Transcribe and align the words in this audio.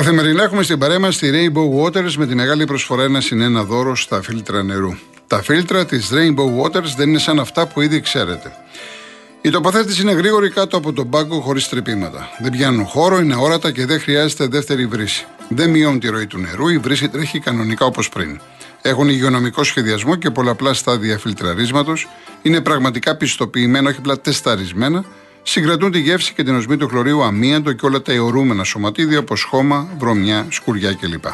Καθημερινά 0.00 0.42
έχουμε 0.42 0.62
στην 0.62 0.78
παρέα 0.78 0.98
μας 0.98 1.18
τη 1.18 1.30
Rainbow 1.32 1.84
Waters 1.84 2.12
με 2.12 2.26
τη 2.26 2.34
μεγάλη 2.34 2.64
προσφορά 2.64 3.02
ένα 3.02 3.20
συν 3.20 3.40
ένα 3.40 3.64
δώρο 3.64 3.96
στα 3.96 4.22
φίλτρα 4.22 4.62
νερού. 4.62 4.94
Τα 5.26 5.42
φίλτρα 5.42 5.86
της 5.86 6.10
Rainbow 6.12 6.62
Waters 6.62 6.94
δεν 6.96 7.08
είναι 7.08 7.18
σαν 7.18 7.38
αυτά 7.38 7.66
που 7.66 7.80
ήδη 7.80 8.00
ξέρετε. 8.00 8.52
Η 9.40 9.50
τοποθέτηση 9.50 10.02
είναι 10.02 10.12
γρήγορη 10.12 10.50
κάτω 10.50 10.76
από 10.76 10.92
τον 10.92 11.10
πάγκο 11.10 11.40
χωρίς 11.40 11.68
τρυπήματα. 11.68 12.28
Δεν 12.38 12.50
πιάνουν 12.50 12.84
χώρο, 12.84 13.18
είναι 13.18 13.34
αόρατα 13.34 13.70
και 13.70 13.86
δεν 13.86 14.00
χρειάζεται 14.00 14.46
δεύτερη 14.46 14.86
βρύση. 14.86 15.26
Δεν 15.48 15.70
μειώνουν 15.70 16.00
τη 16.00 16.08
ροή 16.08 16.26
του 16.26 16.38
νερού, 16.38 16.68
η 16.68 16.78
βρύση 16.78 17.08
τρέχει 17.08 17.38
κανονικά 17.38 17.84
όπως 17.84 18.08
πριν. 18.08 18.40
Έχουν 18.82 19.08
υγειονομικό 19.08 19.64
σχεδιασμό 19.64 20.16
και 20.16 20.30
πολλαπλά 20.30 20.74
στάδια 20.74 21.18
φιλτραρίσματος. 21.18 22.08
Είναι 22.42 22.60
πραγματικά 22.60 23.16
πιστοποιημένα, 23.16 23.88
όχι 23.88 23.98
απλά 23.98 24.20
τεσταρισμένα. 24.20 25.04
Συγκρατούν 25.42 25.92
τη 25.92 25.98
γεύση 25.98 26.34
και 26.34 26.42
την 26.42 26.56
οσμή 26.56 26.76
του 26.76 26.88
χλωρίου 26.88 27.22
αμύαντο 27.22 27.72
και 27.72 27.86
όλα 27.86 28.02
τα 28.02 28.12
αιωρούμενα 28.12 28.64
σωματίδια 28.64 29.18
όπως 29.18 29.42
χώμα, 29.42 29.88
βρωμιά, 29.98 30.46
σκουριά 30.50 30.92
κλπ. 30.92 31.24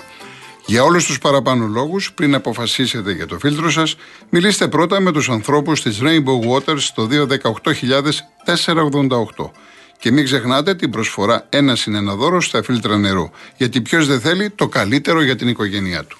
Για 0.66 0.82
όλους 0.82 1.06
τους 1.06 1.18
παραπάνω 1.18 1.66
λόγους, 1.66 2.12
πριν 2.12 2.34
αποφασίσετε 2.34 3.12
για 3.12 3.26
το 3.26 3.38
φίλτρο 3.38 3.70
σας, 3.70 3.96
μιλήστε 4.30 4.68
πρώτα 4.68 5.00
με 5.00 5.12
τους 5.12 5.30
ανθρώπους 5.30 5.82
της 5.82 6.00
Rainbow 6.02 6.50
Waters 6.50 6.78
στο 6.78 7.06
218.488. 7.06 9.50
Και 9.98 10.10
μην 10.10 10.24
ξεχνάτε 10.24 10.74
την 10.74 10.90
προσφορά 10.90 11.46
ένα 11.48 11.76
συν 11.76 11.94
ένα 11.94 12.14
δώρο 12.14 12.40
στα 12.40 12.62
φίλτρα 12.62 12.96
νερού. 12.96 13.30
Γιατί 13.56 13.80
ποιος 13.80 14.06
δεν 14.06 14.20
θέλει 14.20 14.50
το 14.50 14.68
καλύτερο 14.68 15.22
για 15.22 15.36
την 15.36 15.48
οικογένειά 15.48 16.04
του. 16.04 16.18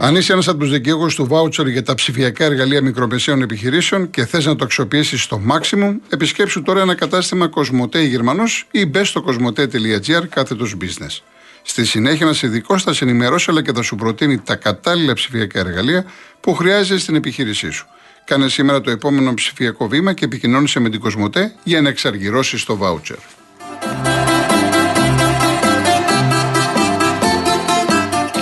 Αν 0.00 0.16
είσαι 0.16 0.32
ένας 0.32 0.48
από 0.48 0.58
τους 0.58 0.70
δικαιούχου 0.70 1.06
του 1.06 1.26
βάουτσερ 1.26 1.66
για 1.66 1.82
τα 1.82 1.94
ψηφιακά 1.94 2.44
εργαλεία 2.44 2.82
μικρομεσαίων 2.82 3.42
επιχειρήσεων 3.42 4.10
και 4.10 4.26
θες 4.26 4.46
να 4.46 4.56
το 4.56 4.64
αξιοποιήσεις 4.64 5.22
στο 5.22 5.42
maximum, 5.50 5.96
επισκέψου 6.08 6.62
τώρα 6.62 6.80
ένα 6.80 6.94
κατάστημα 6.94 7.48
Κοσμοτέ 7.48 8.02
Γερμανός 8.02 8.66
ή 8.70 8.86
μπες 8.86 9.08
στο 9.08 9.22
κοσμοτέ.gr 9.22 10.26
κάθετος 10.28 10.76
business. 10.80 11.22
Στη 11.62 11.84
συνέχεια, 11.84 12.26
ένας 12.26 12.42
ειδικός 12.42 12.82
θα 12.82 12.92
σε 12.92 13.04
ενημερώσει 13.04 13.50
αλλά 13.50 13.62
και 13.62 13.72
θα 13.72 13.82
σου 13.82 13.96
προτείνει 13.96 14.38
τα 14.38 14.56
κατάλληλα 14.56 15.12
ψηφιακά 15.12 15.58
εργαλεία 15.58 16.04
που 16.40 16.54
χρειάζεσαι 16.54 16.98
στην 16.98 17.14
επιχείρησή 17.14 17.70
σου. 17.70 17.86
Κάνε 18.24 18.48
σήμερα 18.48 18.80
το 18.80 18.90
επόμενο 18.90 19.34
ψηφιακό 19.34 19.88
βήμα 19.88 20.12
και 20.12 20.24
επικοινώνησε 20.24 20.80
με 20.80 20.90
την 20.90 21.00
Κοσμοτέ 21.00 21.54
για 21.64 21.80
να 21.80 21.88
εξαργυρώσεις 21.88 22.64
το 22.64 22.76
βάουτσερ. 22.76 23.16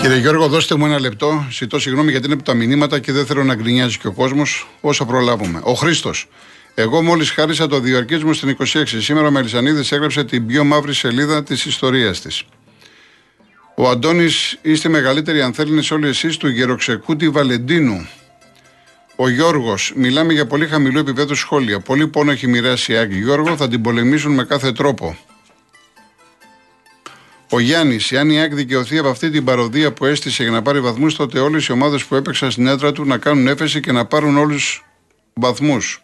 Κύριε 0.07 0.21
Γιώργο, 0.21 0.49
δώστε 0.49 0.75
μου 0.77 0.87
ένα 0.87 1.01
λεπτό. 1.01 1.47
Ζητώ 1.51 1.79
συγγνώμη 1.79 2.11
γιατί 2.11 2.27
είναι 2.27 2.35
από 2.35 2.43
τα 2.43 2.55
μηνύματα 2.55 2.99
και 2.99 3.13
δεν 3.13 3.27
θέλω 3.27 3.45
να 3.45 3.55
γκρινιάζει 3.55 3.99
και 3.99 4.07
ο 4.07 4.13
κόσμος 4.13 4.69
όσα 4.81 5.05
προλάβουμε. 5.05 5.61
Ο 5.63 5.73
Χρήστος. 5.73 6.29
Εγώ 6.75 7.03
μόλις 7.03 7.31
χάρισα 7.31 7.67
το 7.67 7.81
διαρκή 7.81 8.15
μου 8.15 8.33
στην 8.33 8.49
26. 8.49 8.83
Σήμερα 8.85 9.27
ο 9.27 9.31
Μελισανίδης 9.31 9.93
έγραψε 9.93 10.25
την 10.25 10.47
πιο 10.47 10.65
μαύρη 10.65 10.95
σελίδα 10.95 11.43
της 11.43 11.65
ιστορίας 11.65 12.21
της. 12.21 12.43
Ο 13.77 13.89
Αντώνης 13.89 14.59
είστε 14.63 14.89
μεγαλύτεροι 14.89 15.43
αν 15.43 15.53
θέλει 15.53 15.83
όλοι 15.91 16.09
εσείς 16.09 16.37
του 16.37 16.49
γεροξεκούτη 16.49 17.29
Βαλεντίνου. 17.29 18.09
Ο 19.17 19.29
Γιώργος, 19.29 19.93
μιλάμε 19.97 20.33
για 20.33 20.47
πολύ 20.47 20.67
χαμηλό 20.67 20.99
επίπεδο 20.99 21.35
σχόλια. 21.35 21.81
Πολύ 21.81 22.07
πόνο 22.07 22.31
έχει 22.31 22.47
μοιράσει 22.47 22.93
η 22.93 22.97
Άγκη. 22.97 23.19
Γιώργο, 23.19 23.57
θα 23.57 23.69
την 23.69 23.83
πολεμήσουν 23.83 24.33
με 24.33 24.45
κάθε 24.45 24.73
τρόπο. 24.73 25.17
Ο 27.51 27.61
Γιάννης, 27.61 28.13
αν 28.13 28.31
η 28.31 28.41
ΑΕΚ 28.41 28.55
δικαιωθεί 28.55 28.99
από 28.99 29.09
αυτή 29.09 29.31
την 29.31 29.45
παροδία 29.45 29.93
που 29.93 30.05
έστησε 30.05 30.43
για 30.43 30.53
να 30.53 30.63
πάρει 30.63 30.81
βαθμούς, 30.81 31.17
τότε 31.17 31.39
όλες 31.39 31.67
οι 31.67 31.73
ομάδες 31.73 32.05
που 32.05 32.15
έπαιξαν 32.15 32.51
στην 32.51 32.67
έδρα 32.67 32.93
του 32.93 33.05
να 33.05 33.19
κάνουν 33.19 33.47
έφεση 33.47 33.81
και 33.81 33.93
να 33.93 34.05
πάρουν 34.05 34.37
όλους 34.37 34.85
βαθμούς. 35.35 36.03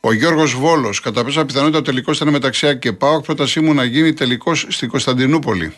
Ο 0.00 0.12
Γιώργος 0.12 0.54
Βόλος, 0.54 1.00
κατά 1.00 1.24
πέσα 1.24 1.44
πιθανότητα 1.44 1.78
ο 1.78 1.82
τελικός 1.82 2.16
ήταν 2.16 2.28
μεταξύ 2.28 2.66
ΑΕΚ 2.66 2.78
και 2.78 2.92
ΠΑΟΚ, 2.92 3.24
πρότασή 3.24 3.60
μου 3.60 3.74
να 3.74 3.84
γίνει 3.84 4.12
τελικός 4.12 4.66
στην 4.68 4.88
Κωνσταντινούπολη. 4.88 5.72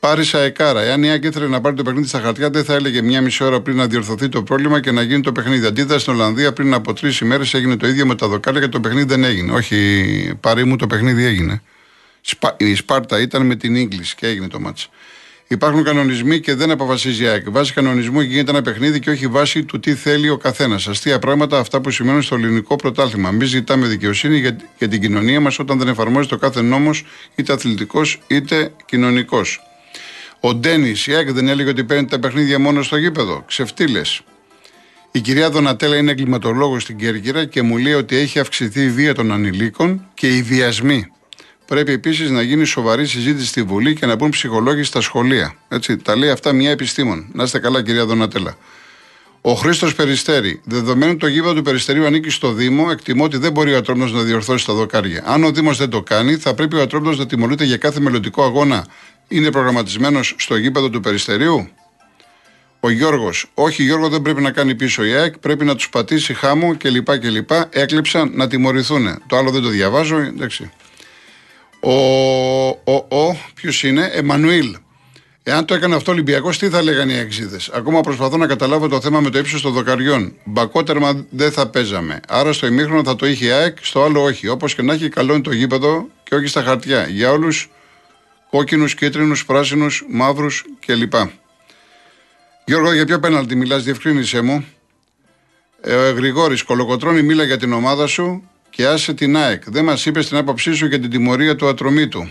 Πάρισα 0.00 0.38
Εκάρα. 0.38 0.80
Εάν 0.80 1.02
η 1.02 1.10
ΑΕΚ 1.10 1.24
ήθελε 1.24 1.46
να 1.48 1.60
πάρει 1.60 1.76
το 1.76 1.82
παιχνίδι 1.82 2.08
στα 2.08 2.20
χαρτιά, 2.20 2.50
δεν 2.50 2.64
θα 2.64 2.74
έλεγε 2.74 3.02
μια 3.02 3.20
μισή 3.20 3.44
ώρα 3.44 3.60
πριν 3.60 3.76
να 3.76 3.86
διορθωθεί 3.86 4.28
το 4.28 4.42
πρόβλημα 4.42 4.80
και 4.80 4.90
να 4.90 5.02
γίνει 5.02 5.20
το 5.20 5.32
παιχνίδι. 5.32 5.66
Αντίθετα, 5.66 5.98
στην 5.98 6.12
Ολλανδία 6.12 6.52
πριν 6.52 6.74
από 6.74 6.92
τρεις 6.92 7.18
ημέρες 7.18 7.54
έγινε 7.54 7.76
το 7.76 7.86
ίδιο 7.86 8.06
με 8.06 8.14
τα 8.14 8.28
δοκάρια 8.28 8.60
και 8.60 8.68
το 8.68 8.80
παιχνίδι 8.80 9.06
δεν 9.06 9.24
έγινε. 9.24 9.52
Όχι, 9.52 10.32
πάρει 10.40 10.64
μου 10.64 10.76
το 10.76 10.86
παιχνίδι 10.86 11.24
έγινε. 11.24 11.62
Η 12.56 12.74
Σπάρτα 12.74 13.20
ήταν 13.20 13.46
με 13.46 13.56
την 13.56 13.74
Ίγκλης 13.74 14.14
και 14.14 14.26
έγινε 14.26 14.48
το 14.48 14.60
μάτς. 14.60 14.88
Υπάρχουν 15.52 15.84
κανονισμοί 15.84 16.40
και 16.40 16.54
δεν 16.54 16.70
αποφασίζει 16.70 17.22
η 17.24 17.26
ΑΕΚ. 17.26 17.50
Βάσει 17.50 17.72
κανονισμού 17.72 18.20
γίνεται 18.20 18.50
ένα 18.50 18.62
παιχνίδι 18.62 19.00
και 19.00 19.10
όχι 19.10 19.26
βάσει 19.26 19.64
του 19.64 19.80
τι 19.80 19.94
θέλει 19.94 20.28
ο 20.28 20.36
καθένας. 20.36 20.88
Αστεία 20.88 21.18
πράγματα 21.18 21.58
αυτά 21.58 21.80
που 21.80 21.90
σημαίνουν 21.90 22.22
στο 22.22 22.34
ελληνικό 22.34 22.76
πρωτάθλημα. 22.76 23.30
Μην 23.30 23.46
ζητάμε 23.46 23.86
δικαιοσύνη 23.86 24.38
για, 24.38 24.56
για 24.78 24.88
την 24.88 25.00
κοινωνία 25.00 25.40
μας 25.40 25.58
όταν 25.58 25.78
δεν 25.78 25.88
εφαρμόζεται 25.88 26.34
ο 26.34 26.38
κάθε 26.38 26.62
νόμος, 26.62 27.04
είτε 27.34 27.52
αθλητικός 27.52 28.20
είτε 28.26 28.72
κοινωνικός. 28.84 29.60
Ο 30.40 30.54
Ντένις, 30.54 31.06
η 31.06 31.14
ΑΕΚ 31.14 31.32
δεν 31.32 31.48
έλεγε 31.48 31.68
ότι 31.68 31.84
παίρνει 31.84 32.06
τα 32.06 32.18
παιχνίδια 32.18 32.58
μόνο 32.58 32.82
στο 32.82 32.96
γήπεδο. 32.96 33.44
Ξεφτύλες. 33.46 34.20
Η 35.10 35.20
κυρία 35.20 35.50
Δονατέλα 35.50 35.96
είναι 35.96 36.10
εγκληματολόγος 36.10 36.82
στην 36.82 36.96
Κέρκυρα 36.96 37.44
και 37.44 37.62
μου 37.62 37.76
λέει 37.76 37.92
ότι 37.92 38.16
έχει 38.16 38.38
αυξηθεί 38.38 38.80
η 38.82 38.90
βία 38.90 39.14
των 39.14 39.32
ανηλίκων 39.32 40.06
και 40.14 40.36
οι 40.36 40.42
βιασμοί. 40.42 41.06
Πρέπει 41.66 41.92
επίσης 41.92 42.30
να 42.30 42.42
γίνει 42.42 42.64
σοβαρή 42.64 43.06
συζήτηση 43.06 43.46
στη 43.46 43.62
Βουλή 43.62 43.94
και 43.94 44.06
να 44.06 44.14
μπουν 44.14 44.30
ψυχολόγοι 44.30 44.82
στα 44.82 45.00
σχολεία. 45.00 45.54
Έτσι, 45.68 45.96
τα 45.96 46.16
λέει 46.16 46.30
αυτά 46.30 46.52
μια 46.52 46.70
επιστήμον. 46.70 47.26
Να 47.32 47.42
είστε 47.42 47.58
καλά, 47.58 47.82
κυρία 47.82 48.06
Δονατέλα. 48.06 48.56
Ο 49.40 49.54
Χρήστος 49.54 49.94
Περιστέρη. 49.94 50.60
Δεδομένου 50.64 51.16
το 51.16 51.26
γήπεδο 51.26 51.54
του 51.54 51.62
Περιστερίου 51.62 52.06
ανήκει 52.06 52.30
στο 52.30 52.52
Δήμο, 52.52 52.88
εκτιμώ 52.90 53.24
ότι 53.24 53.36
δεν 53.36 53.52
μπορεί 53.52 53.74
ο 53.74 53.76
Ατρόμητος 53.76 54.12
να 54.12 54.22
διορθώσει 54.22 54.66
τα 54.66 54.72
δοκάρια. 54.72 55.22
Αν 55.26 55.44
ο 55.44 55.50
Δήμος 55.50 55.76
δεν 55.78 55.88
το 55.88 56.02
κάνει, 56.02 56.36
θα 56.36 56.54
πρέπει 56.54 56.76
ο 56.76 56.82
Ατρόμητος 56.82 57.18
να 57.18 57.26
τιμωρείται 57.26 57.64
για 57.64 57.76
κάθε 57.76 58.00
μελλοντικό 58.00 58.44
αγώνα. 58.44 58.86
Είναι 59.28 59.50
προγραμματισμένος 59.50 60.34
στο 60.38 60.56
γήπεδο 60.56 60.90
του 60.90 61.00
Περιστερίου. 61.00 61.68
Ο 62.80 62.90
Γιώργος. 62.90 63.50
Όχι, 63.54 63.82
Γιώργο 63.82 64.08
δεν 64.08 64.22
πρέπει 64.22 64.42
να 64.42 64.50
κάνει 64.50 64.74
πίσω 64.74 65.04
η 65.04 65.12
ΑΕΚ, 65.12 65.38
πρέπει 65.38 65.64
να 65.64 65.74
τους 65.74 65.88
πατήσει 65.88 66.34
χάμου 66.34 66.76
κλπ. 66.76 67.18
κλπ. 67.18 67.50
Έκλειψαν 67.70 68.30
να 68.34 68.48
τιμωρηθούν. 68.48 69.22
Το 69.26 69.36
άλλο 69.36 69.50
δεν 69.50 69.62
το 69.62 69.68
διαβάζω, 69.68 70.16
εντάξει. 70.16 70.70
Ο, 71.84 72.68
ο, 72.68 72.94
ο 73.08 73.36
ποιος 73.54 73.82
είναι, 73.82 74.10
Εμμανουήλ. 74.12 74.76
Εάν 75.42 75.64
το 75.64 75.74
έκανε 75.74 75.94
αυτό 75.94 76.10
ο 76.10 76.14
Ολυμπιακός, 76.14 76.58
τι 76.58 76.68
θα 76.68 76.82
λέγανε 76.82 77.12
οι 77.12 77.18
εξήδε. 77.18 77.58
Ακόμα 77.72 78.00
προσπαθώ 78.00 78.36
να 78.36 78.46
καταλάβω 78.46 78.88
το 78.88 79.00
θέμα 79.00 79.20
με 79.20 79.30
το 79.30 79.38
ύψος 79.38 79.62
των 79.62 79.72
δοκαριών. 79.72 80.34
Μπακότερμα 80.44 81.26
δεν 81.30 81.52
θα 81.52 81.66
παίζαμε. 81.66 82.20
Άρα 82.28 82.52
στο 82.52 82.66
ημίχρονο 82.66 83.04
θα 83.04 83.16
το 83.16 83.26
είχε 83.26 83.46
η 83.46 83.50
ΑΕΚ, 83.50 83.76
στο 83.80 84.02
άλλο 84.02 84.22
όχι. 84.22 84.48
Όπως 84.48 84.74
και 84.74 84.82
να 84.82 84.92
έχει, 84.92 85.08
καλό 85.08 85.32
είναι 85.32 85.42
το 85.42 85.52
γήπεδο 85.52 86.08
και 86.22 86.34
όχι 86.34 86.46
στα 86.46 86.62
χαρτιά. 86.62 87.06
Για 87.06 87.30
όλους 87.30 87.70
κόκκινους, 88.50 88.94
κίτρινους, 88.94 89.44
πράσινους, 89.44 90.04
μαύρους 90.08 90.64
κλπ. 90.86 91.14
Γιώργο, 92.64 92.92
για 92.92 93.04
ποιο 93.04 93.18
πέναλτι 93.20 93.56
μιλάς, 93.56 93.82
διευκρίνησέ 93.82 94.40
μου. 94.40 94.64
Ε, 95.80 96.10
Γρηγόρης, 96.10 96.62
κολοκοτρώνει 96.62 97.22
μίλα 97.22 97.44
για 97.44 97.56
την 97.56 97.72
ομάδα 97.72 98.06
σου 98.06 98.50
και 98.72 98.86
άσε 98.86 99.14
την 99.14 99.36
ΑΕΚ. 99.36 99.62
Δεν 99.66 99.84
μας 99.84 100.06
είπες 100.06 100.28
την 100.28 100.36
άποψή 100.36 100.72
σου 100.72 100.86
για 100.86 101.00
την 101.00 101.10
τιμωρία 101.10 101.56
του 101.56 101.68
ατρωμίτου. 101.68 102.30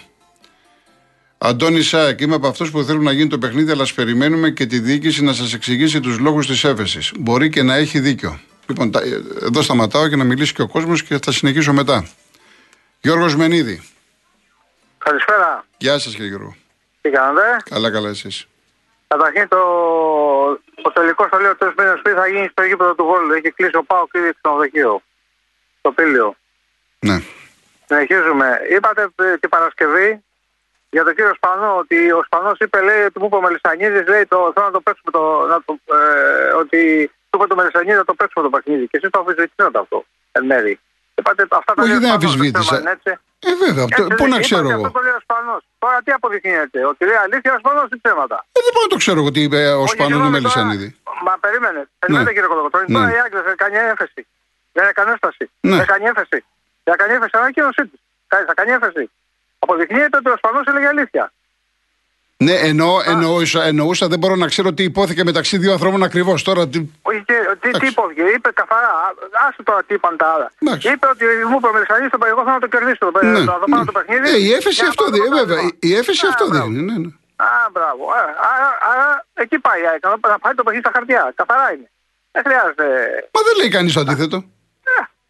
Αντώνη 1.38 1.82
Σάεκ, 1.82 2.22
είμαι 2.22 2.36
από 2.36 2.48
αυτούς 2.48 2.72
που 2.72 2.84
θέλουν 2.84 3.04
να 3.04 3.12
γίνει 3.12 3.30
το 3.30 3.38
παιχνίδι, 3.38 3.72
αλλά 3.72 3.86
περιμένουμε 3.96 4.50
και 4.50 4.66
τη 4.66 4.80
διοίκηση 4.80 5.24
να 5.24 5.34
σας 5.34 5.54
εξηγήσει 5.54 6.00
τους 6.00 6.20
λόγους 6.20 6.48
της 6.48 6.64
έφεσης. 6.64 7.12
Μπορεί 7.20 7.50
και 7.50 7.64
να 7.64 7.76
έχει 7.76 8.00
δίκιο. 8.00 8.40
Λοιπόν, 8.68 8.92
εδώ 9.42 9.62
σταματάω 9.62 10.08
και 10.08 10.16
να 10.16 10.24
μιλήσει 10.24 10.54
και 10.54 10.62
ο 10.62 10.68
κόσμος 10.68 11.04
και 11.04 11.18
θα 11.24 11.32
συνεχίσω 11.32 11.74
μετά. 11.74 12.08
Γιώργος 13.02 13.36
Μενίδη. 13.36 13.84
Καλησπέρα. 14.98 15.66
Γεια 15.78 16.00
σας, 16.00 16.14
κύριε 16.14 16.28
Γιώργο. 16.28 16.56
Τι 17.02 17.10
κάνετε; 17.10 17.58
Καλά, 17.70 17.92
καλά, 17.92 18.10
εσείς. 18.10 18.48
Καταρχήν 19.08 19.48
το, 19.48 19.62
το 20.82 20.92
τελικό 20.94 21.26
σχολείο 21.26 21.56
τρει 21.56 21.74
μήνε 21.78 22.00
πριν 22.04 22.16
θα 22.16 22.28
γίνει 22.28 22.48
στο 22.52 22.64
γήπεδο 22.64 22.96
του 22.96 23.04
Βόλου. 23.04 23.34
Έχει 23.34 23.52
κλείσει 23.52 23.76
ο 23.76 23.84
Πάο 23.84 24.08
και 24.12 24.18
ήδη 24.18 24.34
ξενοδοχείο 24.42 25.02
στο 25.82 25.92
Πήλιο. 25.92 26.36
Ναι. 27.00 27.18
Συνεχίζουμε. 27.88 28.48
Είπατε 28.76 29.02
την 29.40 29.50
Παρασκευή 29.50 30.24
για 30.90 31.04
τον 31.04 31.16
κύριο 31.16 31.34
Σπανό 31.36 31.78
ότι 31.78 32.12
ο 32.12 32.22
Σπανός 32.26 32.58
είπε, 32.60 32.82
λέει, 32.82 33.02
ότι 33.10 33.20
μου 33.20 33.26
είπε 33.26 33.36
ο 33.36 33.42
Μελισανίδης, 33.42 34.06
λέει, 34.14 34.26
το, 34.26 34.38
θέλω 34.54 34.66
να 34.66 34.76
το 34.78 34.82
παίξουμε 34.86 35.12
το. 35.18 35.24
Να 35.52 35.58
το 35.66 35.72
ε, 35.96 36.52
ότι 36.62 36.80
του 37.30 37.36
είπε 37.38 37.48
το 37.48 37.56
Μελισανίδη 37.56 37.98
να 38.04 38.08
το 38.10 38.14
παίξουμε 38.14 38.44
το 38.48 38.52
παιχνίδι. 38.56 38.88
Και 38.88 38.98
εσείς 38.98 39.10
το 39.10 39.20
αφισβητήσατε 39.20 39.80
αυτό 39.80 39.98
εν 40.32 40.44
μέρη. 40.46 40.80
Είπατε 41.16 41.42
αυτά 41.50 41.74
τα 41.74 41.84
Όχι, 41.84 41.98
δεν 42.04 42.12
αμφισβήτησα. 42.12 42.76
Ε, 43.50 43.56
βέβαια. 43.66 43.86
Έτσι, 43.90 44.16
πού 44.18 44.28
να 44.28 44.40
ξέρω 44.40 44.70
εγώ. 44.70 44.86
Αυτό 44.86 44.92
το 44.98 45.02
λέει 45.06 45.16
ο 45.20 45.22
Σπανός. 45.28 45.62
Τώρα 45.80 45.98
τι 46.06 46.12
αποδεικνύεται, 46.12 46.80
ότι 46.92 47.02
λέει 47.10 47.20
αλήθεια 47.26 47.52
ο 47.58 47.60
Σπανός 47.64 47.88
ή 47.96 47.98
ψέματα; 48.02 48.38
Ε, 48.58 48.60
δεν 48.66 48.72
μπορώ 48.74 48.86
να 48.88 48.94
το 48.94 49.00
ξέρω 49.04 49.18
εγώ 49.22 49.32
τι 49.32 49.42
είπε 49.46 49.62
ο 49.84 49.88
Σπανό 49.94 50.18
του 50.24 50.32
Μελισανίδη. 50.36 50.88
Μα 51.28 51.34
περίμενε. 51.44 51.82
Περιμένετε 52.00 52.30
ναι. 52.30 52.36
κύριε 52.36 52.50
Κολοκοτρόνη. 52.54 52.88
Τώρα 52.96 53.10
η 53.16 53.20
Άγγλια 53.24 53.44
θα 53.48 53.56
κάνει 53.64 53.78
έφεση. 53.94 54.22
Δεν 54.72 54.86
έκανε 54.88 55.12
έφταση. 55.12 55.50
Ναι. 55.60 55.76
Δεν 55.76 55.86
κάνει 55.86 56.06
έφεση. 56.06 56.40
Δεν 56.84 56.96
κάνει 56.98 57.14
έφεση. 57.14 57.32
Ανακοίνωσή 57.34 57.84
τη. 57.88 57.98
Θα 58.28 58.54
κάνει 58.54 58.72
έφεση. 58.72 59.12
Αποδεικνύεται 59.60 60.18
ότι 60.18 60.30
ο 60.30 60.38
Σπανό 60.38 60.60
έλεγε 60.68 60.88
αλήθεια. 60.88 61.32
Ναι, 62.38 62.54
εννοώ, 62.54 63.02
εννοούσα, 63.06 63.64
εννοούσα, 63.64 64.08
δεν 64.08 64.20
μπορώ 64.20 64.36
να 64.36 64.48
ξέρω 64.48 64.74
τι 64.74 64.84
υπόθηκε 64.84 65.24
μεταξύ 65.24 65.58
δύο 65.58 65.72
ανθρώπων 65.72 66.04
ακριβώς. 66.04 66.44
Τώρα 66.44 66.68
τι. 66.68 66.80
Όχι, 67.02 67.24
τι, 67.26 67.34
τι 67.60 67.80
τι 67.80 67.88
υπόθηκε. 67.88 68.22
Είπε 68.22 68.50
καθαρά. 68.52 68.92
Άσε 69.48 69.64
τώρα 69.64 69.84
τι 69.84 69.94
είπαν 69.94 70.18
τα 70.18 70.28
άλλα. 70.34 70.52
Εντάξει. 70.62 70.92
Είπε 70.92 71.08
ότι 71.08 71.26
μου 71.50 71.58
είπε 71.58 71.68
ο 71.68 72.08
στο 72.08 72.26
εγώ 72.26 72.42
θέλω 72.46 72.58
να 72.60 72.60
το 72.60 72.68
κερδίσω 72.68 72.98
το, 72.98 73.26
Ναι, 73.26 73.40
το, 73.40 73.46
το, 73.46 73.78
ναι. 73.78 73.86
το 73.86 73.92
παιχνίδι. 73.92 74.30
Ε, 74.30 74.38
η 74.48 74.52
έφεση 74.54 74.76
και 74.76 74.82
να 74.84 74.88
αυτό 74.90 75.04
πάρω 75.04 75.16
το 75.18 75.24
δίνει. 75.24 75.38
Ε, 75.38 75.40
βέβαια. 75.40 75.56
πρωτάθλημα. 75.58 75.78
Η 75.90 75.96
έφεση 76.00 76.26
Α, 76.26 76.30
αυτό 76.30 76.44
μπράβο. 76.48 76.68
δίνει. 76.68 76.82
Ναι, 76.92 76.98
ναι. 77.04 77.10
Α, 77.36 77.50
μπράβο. 77.72 78.04
Α, 78.18 78.22
Άρα, 78.54 78.70
άρα 78.92 79.08
εκεί 79.44 79.58
πάει 79.66 79.80
η 79.84 79.86
ΑΕΚ. 79.92 80.02
Να 80.06 80.10
να 80.34 80.40
πάει 80.44 80.54
το 80.60 80.64
παιχνίδι 80.66 80.84
στα 80.86 80.94
χαρτιά. 80.96 81.22
Καθαρά 81.40 81.68
είναι. 81.74 81.88
Δεν 82.34 82.42
χρειάζεται. 82.48 82.86
Μα 83.36 83.42
δεν 83.48 83.54
λέει 83.60 83.70
κανείς 83.78 83.94
το 83.94 84.00
αντίθετο. 84.06 84.38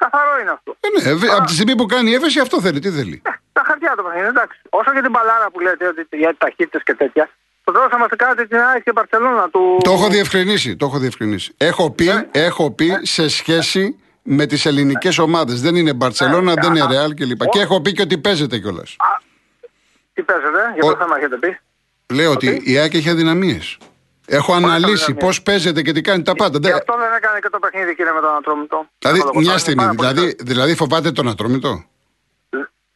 Ε, 0.01 0.05
καθαρό 0.05 0.33
είναι 0.41 0.51
αυτό. 0.57 0.69
Ε, 0.85 0.87
ναι, 0.93 1.01
ε, 1.27 1.31
από 1.37 1.45
τη 1.45 1.53
στιγμή 1.53 1.75
που 1.75 1.85
κάνει 1.85 2.09
η 2.11 2.13
έφεση 2.13 2.39
αυτό 2.39 2.61
θέλει. 2.61 2.79
Τι 2.79 2.89
θέλει. 2.89 3.21
Ε, 3.25 3.29
τα 3.53 3.61
χαρτιά 3.67 3.93
το 3.97 4.03
παιχνίδι, 4.03 4.27
εντάξει. 4.27 4.57
Όσο 4.69 4.91
για 4.91 5.01
την 5.01 5.11
μπαλάρα 5.11 5.47
που 5.53 5.59
λέτε 5.59 5.87
ότι 5.87 6.07
για 6.23 6.35
ταχύτητες 6.37 6.81
και 6.83 6.93
τέτοια. 6.93 7.29
Το 7.63 7.71
τέλο 7.71 7.87
θα 7.89 7.97
μας 7.97 8.07
κάνετε 8.15 8.45
την 8.45 8.57
ΑΕΚ 8.57 8.83
και 8.83 8.91
Μπαρσελόνα 8.91 9.49
του. 9.49 9.77
Το 9.83 9.91
έχω 9.91 10.07
διευκρινίσει. 10.07 10.75
Το 10.75 10.85
έχω 10.85 10.97
διευκρινίσει. 10.97 11.53
Έχω 11.57 11.91
πει, 11.91 12.05
Ναι. 12.05 12.27
έχω 12.31 12.71
πει 12.71 12.97
σε 13.01 13.29
σχέση 13.29 13.95
με 14.23 14.45
τις 14.45 14.65
ελληνικές 14.65 15.17
ομάδες. 15.17 15.61
Δεν 15.61 15.75
είναι 15.75 15.93
Μπαρσελόνα, 15.93 16.53
Ναι, 16.53 16.61
δεν 16.61 16.69
είναι 16.75 16.83
α, 16.83 16.87
Ρεάλ 16.87 17.13
κλπ. 17.13 17.41
ο- 17.41 17.45
Και 17.45 17.59
έχω 17.59 17.81
πει 17.81 17.91
και 17.93 18.01
ότι 18.01 18.17
παίζεται 18.17 18.57
κιόλας. 18.59 18.95
Τι 20.13 20.21
παίζετε, 20.21 20.61
για 20.75 20.83
Ο- 20.89 20.91
το 20.91 20.97
θέμα 20.97 21.17
έχετε 21.17 21.37
πει. 21.37 21.59
Λέω 22.13 22.31
ότι; 22.31 22.61
η 22.65 22.77
ΑΕΚ 22.77 22.93
έχει 22.93 23.09
αδυναμίες. 23.09 23.77
Έχω 24.39 24.53
αναλύσει 24.53 24.93
πώς 24.93 25.03
αδυναμίες. 25.03 25.41
παίζεται 25.41 25.81
και 25.81 25.91
τι 25.91 26.01
κάνει 26.01 26.23
τα 26.23 26.35
πάντα. 26.35 26.57
Γι' 26.61 26.67
Δεν- 26.67 26.77
αυτό 26.81 26.93
δεν 26.97 27.11
έκανε 27.19 27.39
και 27.39 27.49
το 27.49 27.59
παιχνίδι, 27.59 27.95
κύριε, 27.95 28.11
με 28.11 28.21
τον 28.25 28.35
Ατρόμητο. 28.39 28.77
Δηλαδή, 28.99 29.19
Αυτό 29.19 29.31
το 29.31 29.37
μια 29.39 29.45
κομμάτι 29.47 29.61
στιγμή. 29.65 29.83
είναι 29.83 29.95
πάρα 29.95 30.09
πολύ 30.13 30.19
Δηλαδή, 30.19 30.35
δηλαδή 30.49 30.75
φοβάται 30.81 31.11
τον 31.11 31.27
Ατρόμητο; 31.33 31.71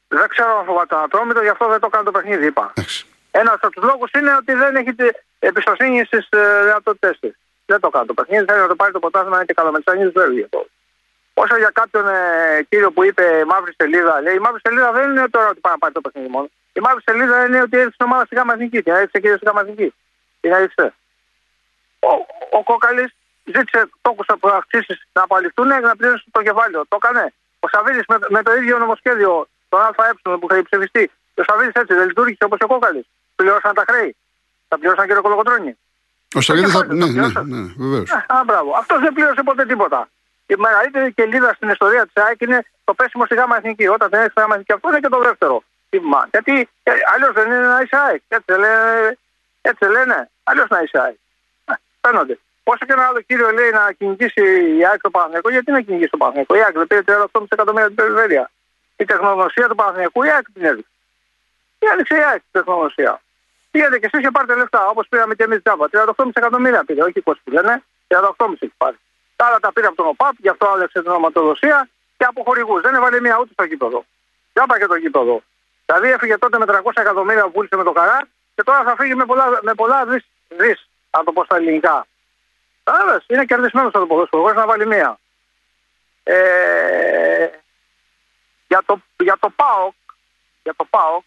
Δεν 0.08 0.28
ξέρω 0.34 0.52
αν 0.60 0.66
φοβάται 0.66 0.92
τον 0.96 1.04
Ατρόμητο, 1.08 1.42
γι' 1.42 1.54
αυτό 1.56 1.66
δεν 1.74 1.80
το 1.80 1.90
κάνει 1.94 2.06
το 2.06 2.12
παιχνίδι, 2.12 2.46
είπα. 2.46 2.66
Εντάξει. 2.76 3.06
Ένας 3.32 3.58
από 3.62 3.72
τους 3.76 3.84
λόγους 3.90 4.10
είναι 4.18 4.32
ότι 4.42 4.54
δεν 4.54 4.76
έχει 4.76 4.94
τη- 5.00 5.16
εμπιστοσύνη 5.40 6.04
στις 6.10 6.28
δυνατότητές 6.68 7.16
της. 7.20 7.34
Δεν 7.66 7.80
το 7.80 7.90
κάνει 7.90 8.06
το 8.06 8.14
παιχνίδι, 8.14 8.46
θέλει 8.50 8.60
να 8.60 8.68
το 8.68 8.76
πάρει 8.76 8.92
το 8.92 9.00
ποτάσμα 9.00 9.46
και 9.46 9.54
καλομετσάνι 9.54 10.06
δεν 10.18 10.32
γι' 10.34 10.44
αυτό. 10.44 10.66
Όσο 11.34 11.58
για 11.58 11.72
κάποιον 11.74 12.08
ε, 12.08 12.18
κύριο 12.70 12.92
που 12.92 13.04
είπε 13.04 13.24
μαύρη 13.52 13.74
σελίδα, 13.78 14.22
λέει 14.22 14.36
η 14.36 14.40
μαύρη 14.40 14.60
σελίδα 14.64 14.92
δεν 14.92 15.10
είναι 15.12 15.28
τώρα 15.30 15.48
ότι 15.50 15.60
πάει 15.60 15.74
να 15.74 15.80
πάρει 15.80 15.94
το 15.94 16.02
παιχνίδι 16.02 16.30
μόνο. 16.36 16.48
Η 16.74 16.80
μαύρη 16.80 17.02
σελίδα 17.06 17.46
είναι 17.46 17.62
ότι 17.62 17.78
έρθει 17.78 17.94
στην 17.94 18.06
ομάδα 18.06 18.26
στη 18.26 18.36
Γάμα 18.36 18.54
Εθνική. 18.54 18.82
Την 18.84 18.94
έδειξε 18.94 19.20
και 19.20 19.28
στη 19.36 19.46
Γάμα 19.46 19.62
Εθνική; 19.62 19.94
Την 20.40 20.52
έδειξε. 20.52 20.94
Ο, 22.10 22.12
ο 22.58 22.64
Κόκαλης 22.64 23.12
ζήτησε 23.44 23.90
τόκου 24.02 24.24
από 24.28 24.50
αυξήσει 24.50 24.94
να 25.14 25.22
απαλληφθούν 25.22 25.70
και 25.70 25.88
να 25.92 25.96
πληρώσουν 25.96 26.30
το 26.32 26.42
κεφάλαιο. 26.42 26.82
Το 26.88 26.98
έκανε. 27.04 27.34
Ο 27.60 27.68
Σαββίδης 27.68 28.04
με, 28.08 28.18
με 28.30 28.44
το 28.44 28.52
ίδιο 28.56 28.78
νομοσχέδιο, 28.78 29.48
τον 29.70 29.80
ΑΕ 29.82 30.12
που 30.24 30.48
είχε 30.52 30.62
ψηφιστεί. 30.70 31.12
Ο 31.36 31.44
Σαββίδης 31.48 31.74
έτσι 31.74 31.94
δεν 31.94 32.08
λειτουργήσε 32.08 32.44
όπως 32.44 32.60
ο 32.62 32.68
Κόκαλης. 32.68 33.06
Πληρώσαν 33.36 33.74
τα 33.74 33.84
χρέη. 33.90 34.16
Τα 34.68 34.78
πληρώσαν 34.80 35.08
και 35.08 35.14
το 35.14 35.22
Κολοκοτρόνι. 35.22 35.78
Ο 36.36 36.42
Σαββίδης 36.42 36.72
θα. 36.72 36.80
κεφάλι, 36.80 37.00
το 37.00 37.06
Ναι, 37.06 37.12
ναι, 37.12 37.12
πληρώσατε. 37.12 37.46
ναι, 37.48 37.74
βεβαίως. 37.78 38.12
Α, 38.12 38.44
μπράβο. 38.46 38.70
Αυτός 38.82 39.00
δεν 39.00 39.14
πλήρωσε 39.14 39.42
ποτέ 39.44 39.66
τίποτα. 39.66 40.10
Η 40.48 40.56
μεγαλύτερη 40.58 41.14
κελίδα 41.14 41.54
στην 41.54 41.70
ιστορία 41.70 42.04
της 42.06 42.24
ΑΕΚ 42.24 42.42
είναι 42.42 42.66
το 42.84 42.94
πέσιμο 42.94 43.26
στη 43.26 43.36
ΓΑΜΑ 43.36 43.56
Εθνική. 43.58 43.88
Όταν 43.88 44.10
δεν 44.10 44.20
έχει 44.22 44.30
στη 44.30 44.40
ΓΑΜΑ 44.40 44.54
Εθνική, 44.54 44.72
αυτό 44.74 44.90
είναι 44.90 45.00
και 45.00 45.08
το 45.08 45.20
δεύτερο 45.20 45.64
τίμημα. 45.90 46.28
Γιατί 46.32 46.70
ε, 46.84 46.92
αλλιώς 47.14 47.34
δεν 47.34 47.46
είναι 47.46 47.68
να 47.76 47.80
είσαι 47.84 47.98
ΑΕΚ. 48.06 48.22
Έτσι 48.28 48.46
δεν 48.48 48.60
λένε. 48.60 49.18
Έτσι 49.62 49.78
δεν 49.86 49.92
λένε. 49.92 50.30
Αλλιώς 50.44 50.68
να 50.70 50.80
είσαι 50.84 50.98
ΑΕΚ. 51.06 51.18
Ε, 52.06 52.08
Φαίνονται. 52.08 52.40
Όσο 52.64 52.86
και 52.86 52.94
ένα 52.94 53.06
άλλο 53.08 53.22
κύριο 53.22 53.52
λέει 53.52 53.70
να 53.70 53.92
κυνηγήσει 53.92 54.44
η 54.78 54.86
ΑΕΚ 54.86 55.02
το 55.02 55.10
Παναγενικό, 55.10 55.50
γιατί 55.50 55.72
να 55.72 55.82
κυνηγήσει 55.82 56.10
το 56.10 56.18
Παναγενικό. 56.18 56.56
Η 56.56 56.62
ΑΕΚ 56.64 56.76
δεν 56.78 56.88
πήρε 56.88 57.02
38 57.34 57.46
εκατομμύρια 57.50 57.88
την 57.88 57.96
περιφέρεια. 57.96 58.52
Η 58.98 59.06
τεχνογνωσία 59.06 59.68
του 59.68 59.76
Παναγενικού 59.76 60.24
η 60.24 60.30
ΑΕΚ 60.30 60.46
την 60.54 60.64
έδειξε. 60.66 60.92
Τι 61.80 61.88
έδειξε 61.88 62.16
η 62.16 62.24
ΑΕΚ 62.30 62.42
την 62.42 62.52
τεχνογνωσία. 62.52 63.22
Πήγατε 63.72 64.00
και 64.00 64.06
εσείς 64.06 64.22
και 64.26 64.32
πάρετε 64.32 64.56
λεφτά, 64.56 64.88
όπως 64.88 65.08
πήραμε 65.10 65.36
και 65.36 65.44
εμείς 65.44 65.62
τζάμπα. 65.62 65.86
38,5 65.92 66.30
εκατομμύρια 66.34 66.84
πήρε, 66.84 67.02
όχι 67.02 67.24
20 67.26 67.34
που 67.44 67.52
λένε. 67.52 67.84
38,5 68.08 68.54
έχει 68.60 68.74
πάρει. 68.78 68.98
Τα 69.36 69.46
άλλα 69.46 69.60
τα 69.60 69.74
πήρε 69.74 69.88
από 69.88 69.96
τον 69.96 70.08
ΟΠΑΠ, 70.08 70.36
γι' 70.38 70.50
αυτό 70.50 70.66
άλλαξε 70.74 71.02
την 71.02 71.12
ονοματοδοσία 71.12 71.90
και 72.18 72.26
από 72.26 72.44
χορηγούς. 72.44 72.82
Δεν 72.82 72.96
έβαλε 72.96 73.20
μία 73.20 73.38
ούτε 73.40 73.52
στο 73.54 73.64
γήπεδο. 73.64 74.06
Τζάμπα 74.54 74.80
και 74.80 74.86
το 74.86 74.96
γήπεδο. 74.96 75.44
Δηλαδή 75.86 76.08
έφυγε 76.12 76.38
τότε 76.38 76.58
με 76.58 76.66
300 76.68 76.92
εκατομμύρια 76.94 77.44
που 77.44 77.52
πούλησε 77.52 77.76
με 77.76 77.84
το 77.84 77.92
καρά 77.92 78.20
και 78.56 78.64
τώρα 78.64 78.84
θα 78.84 78.96
φύγει 78.98 79.16
με 79.16 79.26
πολλά, 79.26 79.60
με 79.62 79.74
πολλά 79.74 80.06
δι, 80.06 80.24
δις, 80.48 80.90
αν 81.18 81.26
το 81.26 81.32
πω 81.32 81.44
στα 81.44 81.56
ελληνικά. 81.56 82.08
Κατάλαβε, 82.84 83.24
είναι 83.28 83.46
κερδισμένος 83.46 83.92
το 83.92 84.06
ποδόσφαιρο, 84.06 84.42
χωρίς 84.42 84.58
να 84.58 84.66
βάλει 84.66 84.88
μία. 84.88 85.20
Ε, 86.24 87.50
για, 88.68 88.82
το, 88.86 89.02
για 89.24 89.38
το 89.40 89.50
ΠΑΟΚ, 89.56 89.94
για 90.64 90.74
το 90.78 90.86
ΠΑΟΚ, 90.90 91.24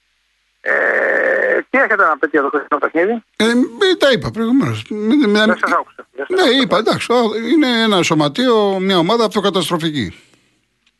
ε, 0.61 1.61
τι 1.71 1.79
έχετε 1.79 1.97
να 2.05 2.13
πείτε 2.19 2.29
για 2.33 2.43
το 2.43 2.49
χθεσινό 2.49 2.79
παιχνίδι; 2.79 3.25
Ε, 3.37 3.45
ε, 3.91 3.95
τα 3.99 4.11
είπα 4.13 4.31
προηγουμένως. 4.31 4.83
Δεν 4.89 5.57
σας 5.59 5.73
άκουσα. 5.73 6.07
Δεν 6.13 6.27
σας 6.27 6.29
Ναι, 6.29 6.43
άκουσα. 6.43 6.61
είπα, 6.63 6.77
εντάξει. 6.79 7.13
α, 7.13 7.17
Είναι 7.53 7.83
ένα 7.83 8.03
σωματείο, 8.03 8.79
μια 8.79 8.99
ομάδα 8.99 9.25
αυτοκαταστροφική. 9.25 10.23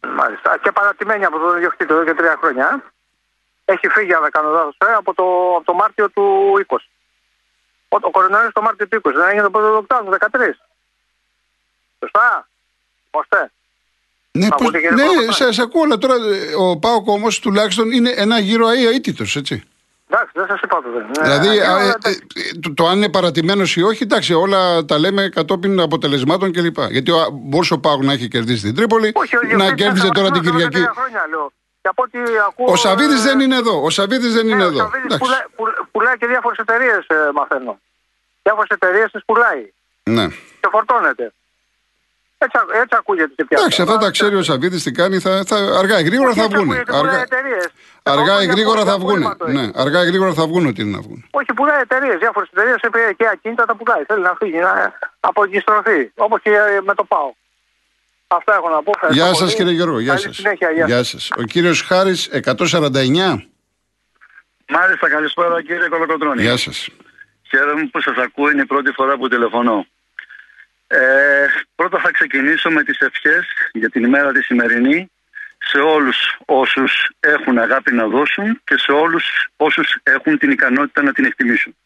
Μάλιστα. 0.09 0.59
Και 0.63 0.73
παρατημένη 0.73 1.25
από 1.25 1.39
το 1.39 1.53
διοκτήτη 1.53 1.93
εδώ 1.93 2.05
και 2.05 2.15
τρία 2.15 2.37
χρόνια. 2.41 2.83
ε. 3.65 3.73
Έχει 3.73 3.89
φύγει, 3.89 4.13
αν 4.15 4.23
δεν 4.23 4.31
κάνω 4.31 4.51
λάθος, 4.51 4.77
από, 4.97 5.15
το, 5.15 5.25
από 5.57 5.65
το 5.65 5.75
Μάρτιο 5.75 6.11
του 6.11 6.25
20. 6.69 6.77
Ο, 7.89 7.97
ο 8.01 8.11
κορονοϊός 8.11 8.53
το 8.53 8.63
Μάρτιο 8.63 8.89
του 8.89 9.01
20. 9.05 9.13
Δεν 9.15 9.29
έγινε 9.29 9.43
το 9.43 9.51
πρώτο 9.51 9.75
λεπτό, 9.75 10.29
13. 10.31 10.39
Σωστά. 12.01 12.49
Ώστε. 13.11 13.51
Ναι, 14.31 14.47
Μα 14.47 14.57
πώς, 14.57 14.61
ακούτε, 14.67 14.79
κύριε 14.81 14.95
ναι 14.95 15.03
Παπαδάκη. 15.03 15.33
σε, 15.33 15.53
σε 15.53 15.63
ακούω, 15.63 15.83
αλλά 15.83 15.99
τώρα 15.99 16.15
ε, 16.15 16.55
ο 16.55 16.79
Πάοκ 16.79 17.09
όμως 17.09 17.39
τουλάχιστον 17.41 17.91
είναι 17.91 18.11
ένα 18.17 18.39
γύρο 18.39 18.69
αίτητος, 18.69 19.37
έτσι. 19.37 19.63
Εντάξει, 20.11 20.33
δεν 20.35 20.47
σας 20.47 20.61
είπα 20.61 20.83
το 20.83 20.91
δεν. 20.91 21.07
δηλαδή, 21.23 21.59
Ε, 21.59 21.67
α, 21.67 21.81
ε, 21.81 21.89
ε, 22.05 22.11
ε, 22.11 22.15
το, 22.63 22.75
το 22.75 22.87
αν 22.87 22.97
είναι 22.97 23.09
παρατημένος 23.11 23.77
ή 23.77 23.83
όχι, 23.83 24.03
εντάξει, 24.03 24.35
όλα 24.35 24.85
τα 24.85 24.99
λέμε 24.99 25.29
κατόπιν 25.29 25.81
αποτελεσμάτων 25.81 26.53
κλπ. 26.53 26.77
Γιατί 26.91 27.11
ο, 27.11 27.29
μπορούσε 27.33 27.75
ο 27.75 27.79
Πάοκ 27.79 28.05
να 28.05 28.13
έχει 28.13 28.29
κερδίσει 28.29 28.63
την 28.63 28.75
Τρίπολη, 28.75 29.11
όχι, 29.15 29.37
ο 29.37 29.41
να 29.41 29.47
διοκτήτης 29.47 29.85
κέρδισε 29.85 30.07
είναι 30.07 30.15
τώρα 30.15 30.31
την 30.31 30.43
βασικός 30.43 30.61
εδώ 30.63 30.69
και 30.69 30.69
Κυριακή. 30.69 30.75
τρία 30.77 30.93
χρόνια, 30.97 31.27
λέω. 31.31 31.53
Και 31.89 31.95
από 31.97 32.03
ό,τι 32.03 32.19
ακούω, 32.49 32.73
Ο 32.73 32.77
Σαββίδης 32.77 33.25
ε, 33.25 33.29
δεν 33.29 33.41
είναι 33.41 33.57
εδώ. 33.57 33.83
Ο 33.83 33.91
Σαββίδης 33.91 34.33
δεν 34.33 34.47
είναι 34.47 34.57
ναι, 34.57 34.63
εδώ. 34.63 34.77
Ο 34.77 34.79
Σαββίδης 34.79 35.05
Εντάξει. 35.05 35.19
πουλάει, 35.25 35.45
πουλ- 35.57 35.79
πουλάει 35.93 36.17
και 36.17 36.27
διάφορες 36.27 36.59
εταιρείες, 36.59 37.07
μαθαίνω. 37.35 37.81
Διάφορες 38.43 38.69
εταιρείες 38.71 39.11
τις 39.11 39.23
πουλάει. 39.25 39.73
Ναι. 40.03 40.27
Και 40.61 40.69
φορτώνεται. 40.71 41.33
Έτσι, 42.39 42.57
α- 42.59 42.79
έτσι 42.81 42.97
ακούγεται 42.99 43.33
και 43.37 43.45
πια. 43.45 43.57
Εντάξει, 43.61 43.83
αυτά 43.83 43.99
τα 43.99 44.11
ξέρει 44.11 44.35
ο 44.35 44.43
Σαββίδης 44.43 44.83
τι 44.83 44.93
κάνει. 44.93 45.19
Θα, 45.19 45.45
θα, 45.47 45.57
αργά 45.57 46.01
ή 46.01 46.03
γρήγορα 46.03 46.33
θα 46.33 46.49
βγουν. 46.49 46.71
Αργά, 46.73 47.27
αργά 48.03 48.43
ή 48.43 48.47
γρήγορα 48.47 48.85
θα 48.85 48.99
βγουν. 48.99 49.37
Ναι, 49.47 49.71
αργά 49.75 50.03
ή 50.03 50.07
γρήγορα 50.07 50.33
θα 50.33 50.47
βγουν 50.47 50.67
ότι 50.67 50.81
είναι 50.83 50.97
να 50.97 51.01
βγουν. 51.03 51.25
Όχι, 51.31 51.53
πουλάει 51.55 51.81
εταιρείες. 51.81 52.19
Διάφορες 52.19 52.49
εταιρείες 52.53 53.15
και 53.17 53.29
ακίνητα 53.33 53.65
τα 53.65 53.75
πουλάει. 53.77 54.03
Θέλει 54.05 54.23
να 54.23 54.35
φύγει, 54.39 54.59
να 54.59 54.93
αποκιστρωθεί. 55.21 56.13
Όπως 56.17 56.41
και 56.43 56.51
με 56.85 56.95
το 56.95 57.05
ΠΑΟ. 57.05 57.33
Αυτά 58.29 58.55
έχω 58.55 58.69
να 58.69 58.83
πω. 58.83 58.91
Ευχαριστώ 58.95 59.25
Γεια 59.25 59.35
σας 59.35 59.41
πολύ. 59.41 59.55
κύριε 59.55 59.73
Γιώργο. 59.73 59.99
Γεια 60.01 60.13
Καλή 60.15 60.27
σας. 60.27 60.37
συνέχεια, 60.37 60.71
γεια. 60.71 60.87
Γεια 60.87 61.03
σας. 61.03 61.31
Ο 61.37 61.43
κύριος 61.43 61.83
Χάρης 61.83 62.29
149. 62.33 63.43
Μάλιστα, 64.69 65.09
καλησπέρα 65.09 65.63
κύριε 65.63 65.89
Κολοκοτρώνη. 65.89 66.43
Γεια 66.43 66.57
σας. 66.57 66.89
Χαίρομαι 67.49 67.87
που 67.93 68.01
σας 68.01 68.17
ακούω, 68.17 68.51
είναι 68.51 68.63
η 68.63 68.67
πρώτη 68.67 68.93
φορά 68.93 69.17
που 69.17 69.29
τηλεφωνώ. 69.29 69.87
Ε, 70.87 71.47
πρώτα 71.75 71.99
θα 71.99 72.11
ξεκινήσω 72.11 72.71
με 72.71 72.83
τις 72.83 72.99
ευχές 72.99 73.47
για 73.73 73.91
την 73.91 74.05
ημέρα 74.05 74.33
τη 74.33 74.43
σημερινή 74.43 75.11
σε 75.59 75.79
όλους 75.79 76.37
όσους 76.45 77.11
έχουν 77.21 77.59
αγάπη 77.59 77.93
να 77.93 78.07
δώσουν 78.07 78.61
και 78.65 78.77
σε 78.79 78.93
όλους 78.93 79.49
όσους 79.57 79.97
έχουν 80.03 80.39
την 80.39 80.51
ικανότητα 80.51 81.03
να 81.03 81.13
την 81.13 81.25
εκτιμήσουν. 81.25 81.77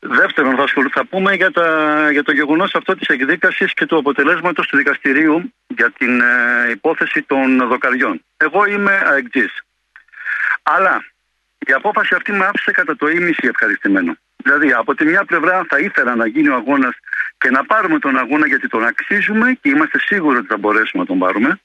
Δεύτερον, 0.00 0.56
θα, 0.56 0.62
ασχολου- 0.62 0.92
θα 0.92 1.06
πούμε 1.06 1.34
για, 1.34 1.50
τα, 1.50 2.08
για 2.10 2.22
το 2.22 2.32
γεγονός 2.32 2.74
αυτό 2.74 2.96
της 2.96 3.08
εκδίκασης 3.08 3.74
και 3.74 3.86
του 3.86 3.96
αποτελέσματος 3.96 4.66
του 4.66 4.76
δικαστηρίου 4.76 5.52
για 5.66 5.90
την 5.90 6.20
ε, 6.20 6.70
υπόθεση 6.70 7.22
των 7.22 7.68
δοκαριών. 7.68 8.24
Εγώ 8.36 8.64
είμαι 8.66 9.02
αεκτζής. 9.04 9.62
Αλλά 10.62 11.04
η 11.58 11.72
απόφαση 11.72 12.14
αυτή 12.14 12.32
με 12.32 12.44
άφησε 12.44 12.70
κατά 12.70 12.96
το 12.96 13.08
ίμιση 13.08 13.46
ευχαριστημένο. 13.46 14.16
Δηλαδή, 14.36 14.72
από 14.72 14.94
τη 14.94 15.04
μια 15.04 15.24
πλευρά 15.24 15.64
θα 15.68 15.78
ήθελα 15.78 16.14
να 16.14 16.26
γίνει 16.26 16.48
ο 16.48 16.54
αγώνας 16.54 16.94
και 17.38 17.50
να 17.50 17.64
πάρουμε 17.64 17.98
τον 17.98 18.18
αγώνα 18.18 18.46
γιατί 18.46 18.68
τον 18.68 18.84
αξίζουμε 18.84 19.52
και 19.60 19.68
είμαστε 19.68 19.98
σίγουροι 19.98 20.36
ότι 20.36 20.46
θα 20.46 20.56
μπορέσουμε 20.56 21.02
να 21.02 21.08
τον 21.08 21.18
πάρουμε. 21.18 21.60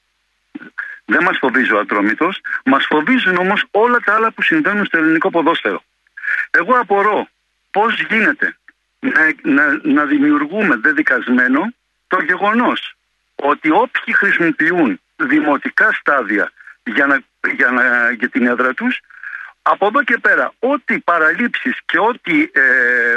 Δεν 1.06 1.24
μας 1.24 1.38
φοβίζει 1.38 1.74
ο 1.74 1.80
ατρόμητος. 1.80 2.42
Μας 2.66 2.86
φοβίζουν 2.86 3.38
όμως 3.38 3.66
όλα 3.72 4.00
τα 4.00 4.14
άλλα 4.16 4.32
που 4.32 4.42
συμβαίνουν 4.42 4.86
στο 4.86 4.98
ελληνικό 4.98 5.30
ποδόσφαιρο. 5.30 5.84
Εγώ 6.52 6.74
απορώ 6.80 7.28
πώς 7.76 7.92
γίνεται 8.10 8.48
να, 9.00 9.22
να, 9.56 9.64
να 9.84 10.04
δημιουργούμε 10.06 10.76
δεδικασμένο 10.76 11.62
το 12.08 12.18
γεγονός 12.30 12.96
ότι 13.36 13.70
όποιοι 13.72 14.14
χρησιμοποιούν 14.14 15.00
δημοτικά 15.16 15.88
στάδια 16.00 16.52
για, 16.96 17.06
να, 17.06 17.16
για, 17.58 17.70
να, 17.72 17.84
για 18.20 18.30
την 18.30 18.46
έδρα 18.48 18.74
τους 18.74 19.00
από 19.62 19.88
εδώ 19.88 20.04
και 20.04 20.18
πέρα, 20.22 20.54
ό,τι 20.60 21.00
παραλήψεις 21.00 21.78
και 21.86 22.00
ό,τι 22.00 22.42
ε, 22.42 22.62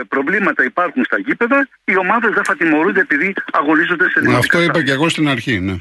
προβλήματα 0.09 0.65
υπάρχουν 0.65 1.05
στα 1.05 1.19
γήπεδα, 1.19 1.69
οι 1.85 1.97
ομάδες 1.97 2.31
δεν 2.35 2.45
θα 2.45 2.57
τιμωρούνται 2.57 3.01
επειδή 3.01 3.35
αγωνίζονται 3.53 4.05
σε 4.11 4.21
δημοτικά 4.21 4.39
Αυτό 4.39 4.59
είπα 4.59 4.65
στάδια. 4.73 4.83
και 4.87 4.93
εγώ 4.93 5.09
στην 5.09 5.29
αρχή. 5.29 5.61
Ναι. 5.61 5.77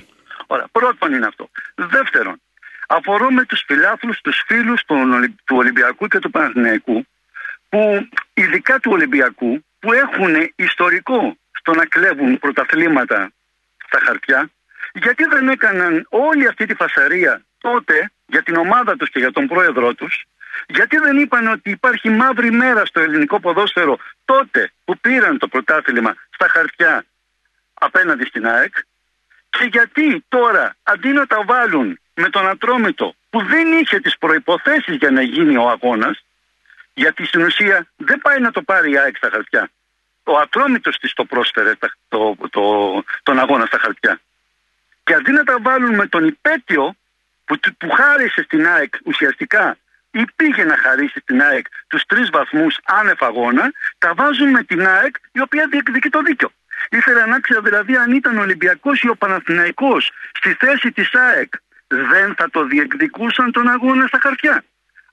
Ωραία. 0.48 0.66
Πρώτον 0.72 1.14
είναι 1.14 1.26
αυτό. 1.26 1.50
Δεύτερον, 1.76 2.42
αφορώ 2.88 3.32
με 3.32 3.44
τους 3.46 3.64
φιλάθλους, 3.68 4.22
τους 4.22 4.44
φίλους 4.48 4.82
των 4.86 5.14
Ολυ- 5.14 5.36
του 5.46 5.56
Ολυμπιακού 5.58 6.08
και 6.08 6.20
του 6.20 6.32
Παναθηναϊκού, 6.32 7.06
που 7.70 8.08
ειδικά 8.36 8.80
του 8.80 8.92
Ολυμπιακού, 8.92 9.66
που 9.80 9.94
έχουν 9.94 10.52
ιστορικό 10.56 11.38
στο 11.52 11.74
να 11.74 11.86
κλέβουν 11.86 12.40
πρωταθλήματα 12.40 13.32
στα 13.88 14.00
χαρτιά, 14.06 14.50
γιατί 14.94 15.24
δεν 15.24 15.50
έκαναν 15.50 16.06
όλη 16.10 16.48
αυτή 16.48 16.66
τη 16.66 16.74
φασαρία 16.74 17.42
τότε 17.58 18.12
για 18.26 18.44
την 18.44 18.56
ομάδα 18.56 18.96
τους 18.96 19.10
και 19.10 19.20
για 19.20 19.32
τον 19.32 19.48
πρόεδρό 19.48 19.94
τους, 19.94 20.26
γιατί 20.68 20.98
δεν 20.98 21.18
είπαν 21.18 21.48
ότι 21.48 21.70
υπάρχει 21.70 22.10
μαύρη 22.10 22.52
μέρα 22.52 22.86
στο 22.86 23.00
ελληνικό 23.00 23.40
ποδόσφαιρο 23.40 23.98
τότε 24.26 24.72
που 24.86 24.98
πήραν 24.98 25.38
το 25.38 25.48
πρωτάθλημα 25.48 26.16
στα 26.30 26.48
χαρτιά 26.48 27.06
απέναντι 27.74 28.26
στην 28.26 28.48
ΑΕΚ 28.48 28.74
και 29.50 29.70
γιατί 29.72 30.26
τώρα 30.28 30.76
αντί 30.84 31.10
να 31.10 31.26
τα 31.26 31.44
βάλουν 31.46 32.00
με 32.14 32.30
τον 32.30 32.48
Ατρόμητο 32.48 33.16
που 33.30 33.44
δεν 33.44 33.72
είχε 33.72 34.00
τις 34.00 34.18
προϋποθέσεις 34.18 34.96
για 34.96 35.12
να 35.12 35.22
γίνει 35.22 35.58
ο 35.58 35.70
αγώνας 35.70 36.25
γιατί 36.96 37.26
στην 37.26 37.42
ουσία 37.42 37.88
δεν 37.96 38.20
πάει 38.20 38.40
να 38.40 38.52
το 38.52 38.62
πάρει 38.62 38.92
η 38.92 38.98
ΑΕΚ 38.98 39.18
στα 39.18 39.30
χαρτιά. 39.30 39.70
Ο 40.24 40.38
Ατρόμητος 40.38 40.98
της 40.98 41.14
το 41.14 41.26
πρόσφερε 41.26 41.74
το, 42.08 42.36
το, 42.50 42.64
τον 43.24 43.40
αγώνα 43.40 43.66
στα 43.66 43.80
χαρτιά. 43.80 44.20
Και 45.04 45.14
αντί 45.14 45.32
να 45.32 45.44
τα 45.44 45.58
βάλουν 45.62 45.96
με 45.96 46.08
τον 46.08 46.26
υπέτειο 46.28 46.96
που, 47.46 47.60
που 47.78 47.90
χάρισε 47.90 48.44
στην 48.44 48.68
ΑΕΚ 48.68 48.94
ουσιαστικά 49.06 49.78
ή 50.12 50.26
πήγε 50.36 50.64
να 50.64 50.78
χαρίσει 50.78 51.20
στην 51.20 51.42
ΑΕΚ 51.42 51.66
τους 51.88 52.06
τρεις 52.06 52.30
βαθμούς 52.30 52.78
άνευ 52.86 53.24
αγώνα, 53.24 53.72
τα 53.98 54.14
βάζουν 54.14 54.50
με 54.50 54.64
την 54.64 54.88
ΑΕΚ 54.88 55.16
η 55.32 55.42
οποία 55.42 55.68
διεκδικεί 55.68 56.10
το 56.10 56.22
δίκιο. 56.22 56.52
Ήθελα 56.90 57.26
να 57.26 57.40
ξέρω 57.40 57.62
δηλαδή 57.62 57.96
αν 57.96 58.12
ήταν 58.12 58.38
ο 58.38 58.42
Ολυμπιακός 58.42 59.02
ή 59.02 59.10
ο 59.10 59.16
Παναθηναϊκός 59.16 60.12
στη 60.34 60.54
θέση 60.54 60.92
της 60.92 61.14
ΑΕΚ 61.14 61.54
δεν 61.88 62.36
θα 62.36 62.50
το 62.50 62.66
διεκδικούσαν 62.66 63.52
τον 63.52 63.68
αγώνα 63.68 64.08
στα 64.08 64.20
χαρτιά. 64.22 64.64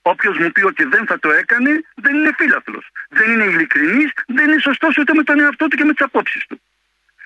Όποιος 0.05 0.37
μου 0.37 0.51
πει 0.51 0.63
ότι 0.63 0.83
δεν 0.83 1.05
θα 1.05 1.19
το 1.19 1.31
έκανε, 1.31 1.83
δεν 1.95 2.15
είναι 2.15 2.33
φίλαθλος. 2.37 2.89
Δεν 3.09 3.31
είναι 3.31 3.43
ειλικρινής, 3.43 4.11
δεν 4.27 4.49
είναι 4.49 4.61
σωστός 4.61 4.97
ούτε 4.97 5.13
με 5.13 5.23
τον 5.23 5.39
εαυτό 5.39 5.67
του 5.67 5.75
και 5.77 5.83
με 5.83 5.93
τις 5.93 6.05
απόψεις 6.05 6.45
του. 6.47 6.61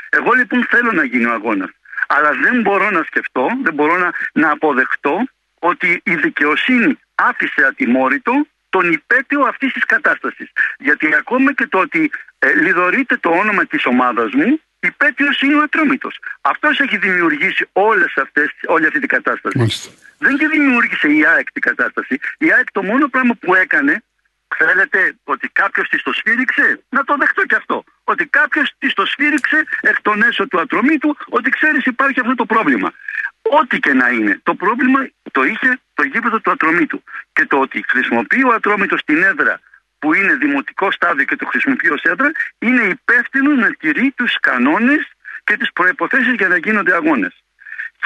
Εγώ 0.10 0.34
λοιπόν 0.34 0.66
θέλω 0.70 0.92
να 0.92 1.04
γίνει 1.04 1.26
ο 1.26 1.32
αγώνας. 1.32 1.70
Αλλά 2.08 2.32
δεν 2.32 2.62
μπορώ 2.62 2.90
να 2.90 3.04
σκεφτώ, 3.04 3.50
δεν 3.64 3.74
μπορώ 3.74 3.98
να, 3.98 4.12
να 4.34 4.52
αποδεχτώ 4.52 5.28
ότι 5.60 6.02
η 6.04 6.16
δικαιοσύνη 6.16 7.00
άφησε 7.16 7.66
ατιμόρυτο 7.66 8.48
τον 8.70 8.92
υπέτειο 8.92 9.42
αυτής 9.42 9.74
της 9.74 9.86
κατάστασης. 9.86 10.52
Γιατί 10.78 11.16
ακόμα 11.16 11.54
και 11.54 11.68
το 11.68 11.80
ότι 11.80 12.12
ε, 12.40 12.54
λιδωρείται 12.54 13.18
το 13.18 13.30
όνομα 13.30 13.66
της 13.66 13.86
ομάδας 13.86 14.32
μου, 14.34 14.62
υπέτειος 14.80 15.42
είναι 15.42 15.56
ο 15.56 15.62
ατρόμητος. 15.62 16.20
Αυτός 16.42 16.80
έχει 16.80 16.98
δημιουργήσει 16.98 17.70
όλες 17.74 18.14
αυτές, 18.16 18.50
όλη 18.66 18.86
αυτή 18.86 19.00
την 19.00 19.08
κατάσταση. 19.08 19.58
Δεν 20.18 20.38
τη 20.38 20.48
δημιούργησε 20.48 21.08
η 21.08 21.26
ΑΕΚ 21.26 21.52
την 21.52 21.62
κατάσταση. 21.62 22.20
Η 22.38 22.52
ΑΕΚ 22.52 22.72
το 22.72 22.84
μόνο 22.84 23.08
πράγμα 23.08 23.34
που 23.34 23.56
έκανε, 23.56 24.04
θέλετε 24.58 25.16
ότι 25.24 25.48
κάποιος 25.48 25.90
της 25.90 26.04
το 26.04 26.14
σφύριξε, 26.14 26.82
να 26.90 27.04
το 27.04 27.16
δεχτώ 27.20 27.46
και 27.46 27.56
αυτό. 27.56 27.84
Ότι 28.04 28.26
κάποιος 28.26 28.74
της 28.78 28.94
το 28.94 29.06
σφύριξε 29.06 29.64
εκ 29.82 30.02
των 30.02 30.22
έσω 30.22 30.48
του 30.48 30.60
ατρωμίτου, 30.60 31.18
ότι 31.30 31.50
ξέρεις 31.50 31.86
υπάρχει 31.86 32.20
αυτό 32.20 32.36
το 32.36 32.46
πρόβλημα. 32.46 32.94
Ό,τι 33.42 33.80
και 33.80 33.94
να 33.94 34.10
είναι. 34.10 34.40
Το 34.44 34.56
πρόβλημα 34.56 35.08
το 35.32 35.44
είχε 35.44 35.80
το 35.94 36.04
γήπεδο 36.04 36.40
του 36.40 36.52
ατρωμίτου. 36.52 37.04
Και 37.34 37.46
το 37.46 37.58
ότι 37.60 37.86
χρησιμοποιεί 37.88 38.44
ο 38.44 38.54
ατρόμητος 38.54 39.04
την 39.04 39.24
έδρα 39.24 39.60
που 40.00 40.14
είναι 40.14 40.34
δημοτικό 40.36 40.92
στάδιο 40.92 41.26
και 41.26 41.36
το 41.36 41.46
χρησιμοποιεί 41.46 41.90
ως 41.90 42.02
έδρα, 42.02 42.32
είναι 42.60 42.84
υπεύθυνο 42.84 43.52
να 43.56 43.70
τηρεί 43.80 44.14
τους 44.16 44.40
κανόνες 44.40 45.02
και 45.44 45.58
τις 45.58 45.72
προποθέσει 45.74 46.32
για 46.32 46.48
να 46.48 46.58
γίνονται 46.58 46.94
αγώνες. 46.94 47.34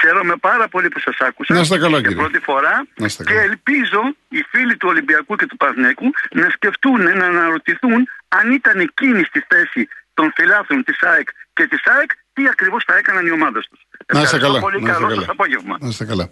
Χαίρομαι 0.00 0.36
πάρα 0.36 0.68
πολύ 0.68 0.88
που 0.88 1.00
σας 1.00 1.16
άκουσα. 1.18 1.54
Να 1.54 1.60
είστε 1.60 1.78
καλά, 1.78 1.98
για 1.98 2.14
πρώτη 2.14 2.38
φορά. 2.38 2.86
Και 3.26 3.38
ελπίζω 3.48 4.00
οι 4.28 4.42
φίλοι 4.50 4.76
του 4.76 4.88
Ολυμπιακού 4.90 5.36
και 5.36 5.46
του 5.46 5.56
Παθνέκου 5.56 6.10
να 6.30 6.50
σκεφτούν, 6.50 7.02
να 7.02 7.26
αναρωτηθούν 7.26 8.08
αν 8.28 8.52
ήταν 8.52 8.80
εκείνη 8.80 9.24
στη 9.24 9.44
θέση 9.48 9.88
των 10.14 10.32
φιλάθλων 10.36 10.84
της 10.84 11.02
ΑΕΚ 11.02 11.28
και 11.52 11.66
της 11.66 11.80
ΑΕΚ, 11.84 12.10
τι 12.32 12.48
ακριβώς 12.48 12.84
θα 12.86 12.96
έκαναν 12.96 13.26
οι 13.26 13.30
ομάδες 13.30 13.68
τους. 13.70 13.80
Να 14.12 14.22
είστε 14.22 14.38
καλά. 14.38 14.58
Πολύ 14.60 14.82
να 14.82 14.92
καλό 14.92 15.06
καλά. 15.06 15.20
σας 15.20 15.28
απόγευμα. 15.28 15.76
Να 15.80 15.88
είστε 15.88 16.04
καλά. 16.04 16.30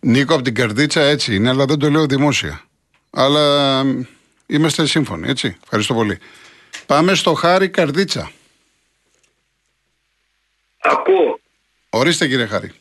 Νίκο 0.00 0.34
από 0.34 0.42
την 0.42 0.54
Καρδίτσα 0.54 1.00
έτσι 1.00 1.34
είναι, 1.34 1.48
αλλά 1.48 1.64
δεν 1.64 1.78
το 1.78 1.90
λέω 1.90 2.06
δημόσια. 2.06 2.60
Αλλά 3.10 3.82
είμαστε 4.52 4.86
σύμφωνοι, 4.86 5.28
έτσι. 5.28 5.56
Ευχαριστώ 5.62 5.94
πολύ. 5.94 6.18
Πάμε 6.86 7.14
στο 7.14 7.34
Χάρη 7.34 7.68
Καρδίτσα. 7.70 8.30
Ακούω. 10.80 11.40
Ορίστε 11.90 12.28
κύριε 12.28 12.46
Χάρη. 12.46 12.72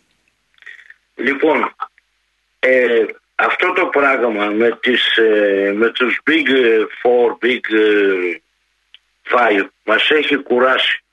Λοιπόν, 1.16 1.76
ε, 2.60 3.06
αυτό 3.36 3.74
το 3.74 3.86
πράγμα 3.86 4.46
με, 4.46 4.78
τις, 4.82 5.18
ε, 5.18 5.74
με 5.76 5.90
τους 5.90 6.20
Big 6.30 6.48
Four, 7.02 7.46
Big 7.46 7.74
ε, 7.74 8.42
Five 9.30 9.68
μας 9.84 10.10
έχει 10.10 10.38
κουράσει. 10.38 11.04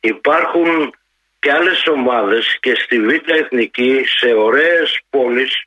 Υπάρχουν 0.00 0.94
και 1.38 1.52
άλλες 1.52 1.86
ομάδες 1.86 2.58
και 2.60 2.74
στη 2.74 3.00
Β' 3.00 3.28
Εθνική 3.28 4.02
σε 4.18 4.32
ωραίες 4.32 5.00
πόλεις 5.10 5.64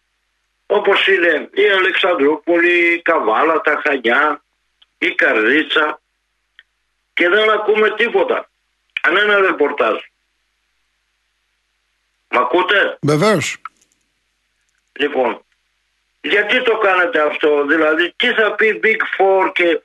όπως 0.74 1.08
είναι 1.08 1.50
η 1.54 1.70
Αλεξανδρούπολη, 1.70 2.94
η 2.94 3.02
Καβάλα, 3.02 3.62
τα 3.62 3.82
Χανιά, 3.84 4.44
η 4.98 5.16
Καρδίτσα 5.16 6.02
και 7.14 7.30
δεν 7.30 7.50
ακούμε 7.50 7.96
τίποτα. 7.96 8.50
Κανένα 9.02 9.40
ρεπορτάζ. 9.40 9.98
Μ' 12.28 12.38
ακούτε; 12.38 12.98
Βεβαίως. 13.02 13.58
Λοιπόν, 14.94 15.46
γιατί 16.22 16.62
το 16.64 16.78
κάνετε 16.78 17.22
αυτό, 17.22 17.66
δηλαδή 17.66 18.14
τι 18.16 18.34
θα 18.34 18.56
πει 18.56 18.80
Big 18.84 19.02
Four 19.18 19.52
και, 19.54 19.82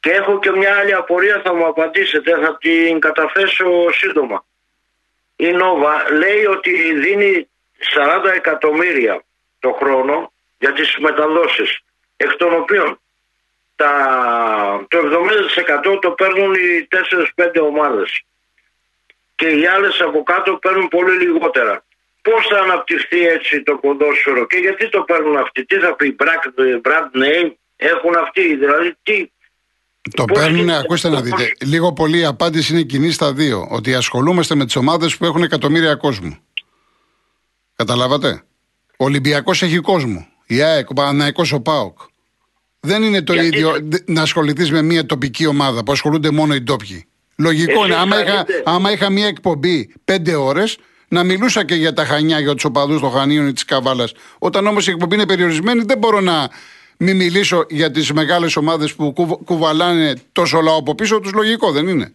και 0.00 0.10
έχω 0.10 0.38
και 0.38 0.50
μια 0.50 0.76
άλλη 0.76 0.94
απορία 0.94 1.40
θα 1.44 1.54
μου 1.54 1.66
απαντήσετε, 1.66 2.38
θα 2.38 2.56
την 2.56 3.00
καταθέσω 3.00 3.90
σύντομα. 3.92 4.44
Η 5.36 5.50
Νόβα 5.50 6.12
λέει 6.12 6.44
ότι 6.44 6.92
δίνει 6.92 7.48
40 7.94 8.30
εκατομμύρια 8.34 9.25
το 9.66 9.72
χρόνο 9.80 10.32
για 10.58 10.72
τις 10.72 10.88
μεταδόσεις, 11.06 11.70
εκ 12.16 12.32
των 12.40 12.52
οποίων 12.60 13.00
τα, 13.80 13.90
το 14.88 14.98
70% 15.94 15.98
το 16.00 16.10
παίρνουν 16.10 16.52
οι 16.54 16.88
4-5 17.36 17.60
ομάδες 17.70 18.10
και 19.34 19.48
οι 19.48 19.66
άλλες 19.66 20.00
από 20.00 20.22
κάτω 20.22 20.50
παίρνουν 20.64 20.88
πολύ 20.88 21.14
λιγότερα. 21.24 21.84
Πώς 22.22 22.46
θα 22.50 22.58
αναπτυχθεί 22.60 23.20
έτσι 23.26 23.62
το 23.62 23.74
ποδόσφαιρο 23.76 24.46
και 24.46 24.56
γιατί 24.56 24.88
το 24.88 25.00
παίρνουν 25.02 25.36
αυτοί, 25.36 25.64
τι 25.64 25.76
θα 25.78 25.94
πει, 25.94 26.16
brand, 26.18 26.60
brand 26.86 27.08
name, 27.22 27.50
έχουν 27.76 28.14
αυτοί, 28.24 28.56
δηλαδή 28.56 28.96
τι, 29.02 29.30
Το 30.16 30.24
Πώς 30.24 30.38
παίρνουν, 30.38 30.58
γίνεται 30.60 30.78
ακούστε 30.78 31.08
να 31.08 31.18
αυτό, 31.18 31.36
δείτε. 31.36 31.54
πώς- 31.58 31.68
Λίγο 31.70 31.92
πολύ 31.92 32.18
η 32.18 32.24
απάντηση 32.24 32.72
είναι 32.72 32.82
κοινή 32.82 33.10
στα 33.10 33.32
δύο. 33.32 33.68
Ότι 33.70 33.94
ασχολούμαστε 33.94 34.54
με 34.54 34.64
τις 34.64 34.76
ομάδες 34.76 35.16
που 35.16 35.24
έχουν 35.24 35.42
εκατομμύρια 35.42 35.94
κόσμο. 35.94 36.38
Καταλάβατε; 37.76 38.42
Ο 38.96 39.04
Ολυμπιακός 39.04 39.62
έχει 39.62 39.76
κόσμο. 39.78 40.26
Η 40.46 40.62
ΑΕΚ, 40.62 40.90
ο 40.90 40.94
Παναναϊκό, 40.94 41.42
ο 41.52 41.60
ΠΑΟΚ. 41.60 41.98
Δεν 42.80 43.02
είναι 43.02 43.22
το 43.22 43.32
Γιατί 43.32 43.46
ίδιο 43.46 43.70
το- 43.72 43.78
δ- 43.82 44.10
να 44.10 44.22
ασχοληθείς 44.22 44.70
με 44.70 44.82
μια 44.82 45.06
τοπική 45.06 45.46
ομάδα 45.46 45.84
που 45.84 45.92
ασχολούνται 45.92 46.30
μόνο 46.30 46.54
οι 46.54 46.60
ντόπιοι. 46.60 47.06
Λογικό 47.38 47.70
Εσείς 47.72 47.84
είναι. 47.84 47.94
Άμα 47.94 48.16
θα 48.16 48.22
είχα, 48.22 48.44
δείτε. 48.44 48.62
άμα 48.64 48.92
είχα 48.92 49.10
μια 49.10 49.26
εκπομπή 49.26 49.92
πέντε 50.04 50.34
ώρες, 50.34 50.78
να 51.08 51.24
μιλούσα 51.24 51.64
και 51.64 51.74
για 51.74 51.92
τα 51.92 52.04
Χανιά, 52.04 52.40
για 52.40 52.54
τους 52.54 52.64
οπαδούς 52.64 53.00
των 53.00 53.10
Χανίων 53.10 53.46
ή 53.48 53.52
της 53.52 53.64
Καβάλας. 53.64 54.12
Όταν 54.38 54.66
όμως 54.66 54.86
η 54.86 54.90
εκπομπή 54.90 55.14
είναι 55.14 55.26
περιορισμένη, 55.26 55.82
δεν 55.86 55.98
μπορώ 55.98 56.20
να 56.20 56.48
μην 56.98 57.16
μιλήσω 57.16 57.66
για 57.68 57.90
τις 57.90 58.12
μεγάλες 58.12 58.56
ομάδες 58.56 58.94
που 58.94 59.12
κουβ- 59.12 59.44
κουβαλάνε 59.44 60.14
τόσο 60.32 60.60
λαό 60.60 60.76
από 60.76 60.94
πίσω 60.94 61.20
τους. 61.20 61.32
Λογικό, 61.32 61.72
δεν 61.72 61.88
είναι. 61.88 62.12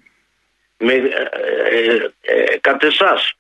με, 0.77 0.93
ε, 0.93 0.99
ε, 0.99 2.43
ε, 2.53 2.57
κατ' 2.61 2.83
εσάς. 2.83 3.33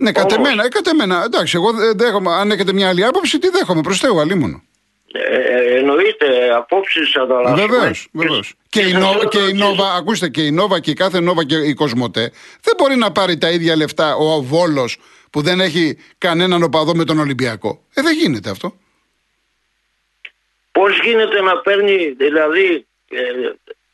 Ναι, 0.00 0.12
κατ' 0.12 0.32
Όμως- 0.32 0.46
εμένα, 0.46 0.64
ε, 0.64 0.68
κατ' 0.68 0.86
εμένα. 0.86 1.22
Εντάξει, 1.24 1.56
εγώ 1.56 1.72
δεν 1.72 1.98
δέχομαι. 1.98 2.32
Αν 2.32 2.50
έχετε 2.50 2.72
μια 2.72 2.88
άλλη 2.88 3.04
άποψη, 3.04 3.38
τι 3.38 3.48
δέχομαι. 3.48 3.80
Προς 3.80 3.98
Θεού, 4.00 4.20
αλίμονο. 4.20 4.62
Ε, 5.12 5.36
ε, 5.36 5.76
εννοείται 5.78 6.50
απόψεις 6.54 7.16
ανταλλάσσουμε. 7.16 7.66
Βεβαίως, 7.66 8.08
βεβαίως. 8.12 8.54
Και, 8.68 8.80
η 8.80 8.90
σας 8.90 9.02
Νο- 9.02 9.12
λέω 9.12 9.28
και 9.28 9.38
το 9.38 9.44
η 9.44 9.48
εξής. 9.48 9.60
Νόβα, 9.60 9.94
ακούστε, 9.94 10.28
και 10.28 10.42
η 10.42 10.50
Νόβα 10.50 10.80
και 10.80 10.90
η 10.90 10.94
κάθε 10.94 11.20
Νόβα 11.20 11.44
και 11.44 11.56
η 11.56 11.74
Κοσμοτέ 11.74 12.32
δεν 12.62 12.74
μπορεί 12.78 12.96
να 12.96 13.12
πάρει 13.12 13.38
τα 13.38 13.50
ίδια 13.50 13.76
λεφτά 13.76 14.14
ο 14.16 14.42
Βόλος 14.42 14.96
που 15.30 15.42
δεν 15.42 15.60
έχει 15.60 15.98
κανέναν 16.18 16.62
οπαδό 16.62 16.94
με 16.94 17.04
τον 17.04 17.18
Ολυμπιακό. 17.18 17.82
Ε, 17.94 18.02
δεν 18.02 18.14
γίνεται 18.16 18.50
αυτό. 18.50 18.76
Πώς 20.72 21.00
γίνεται 21.04 21.40
να 21.40 21.58
παίρνει, 21.58 22.14
δηλαδή, 22.18 22.86
ε, 23.10 23.20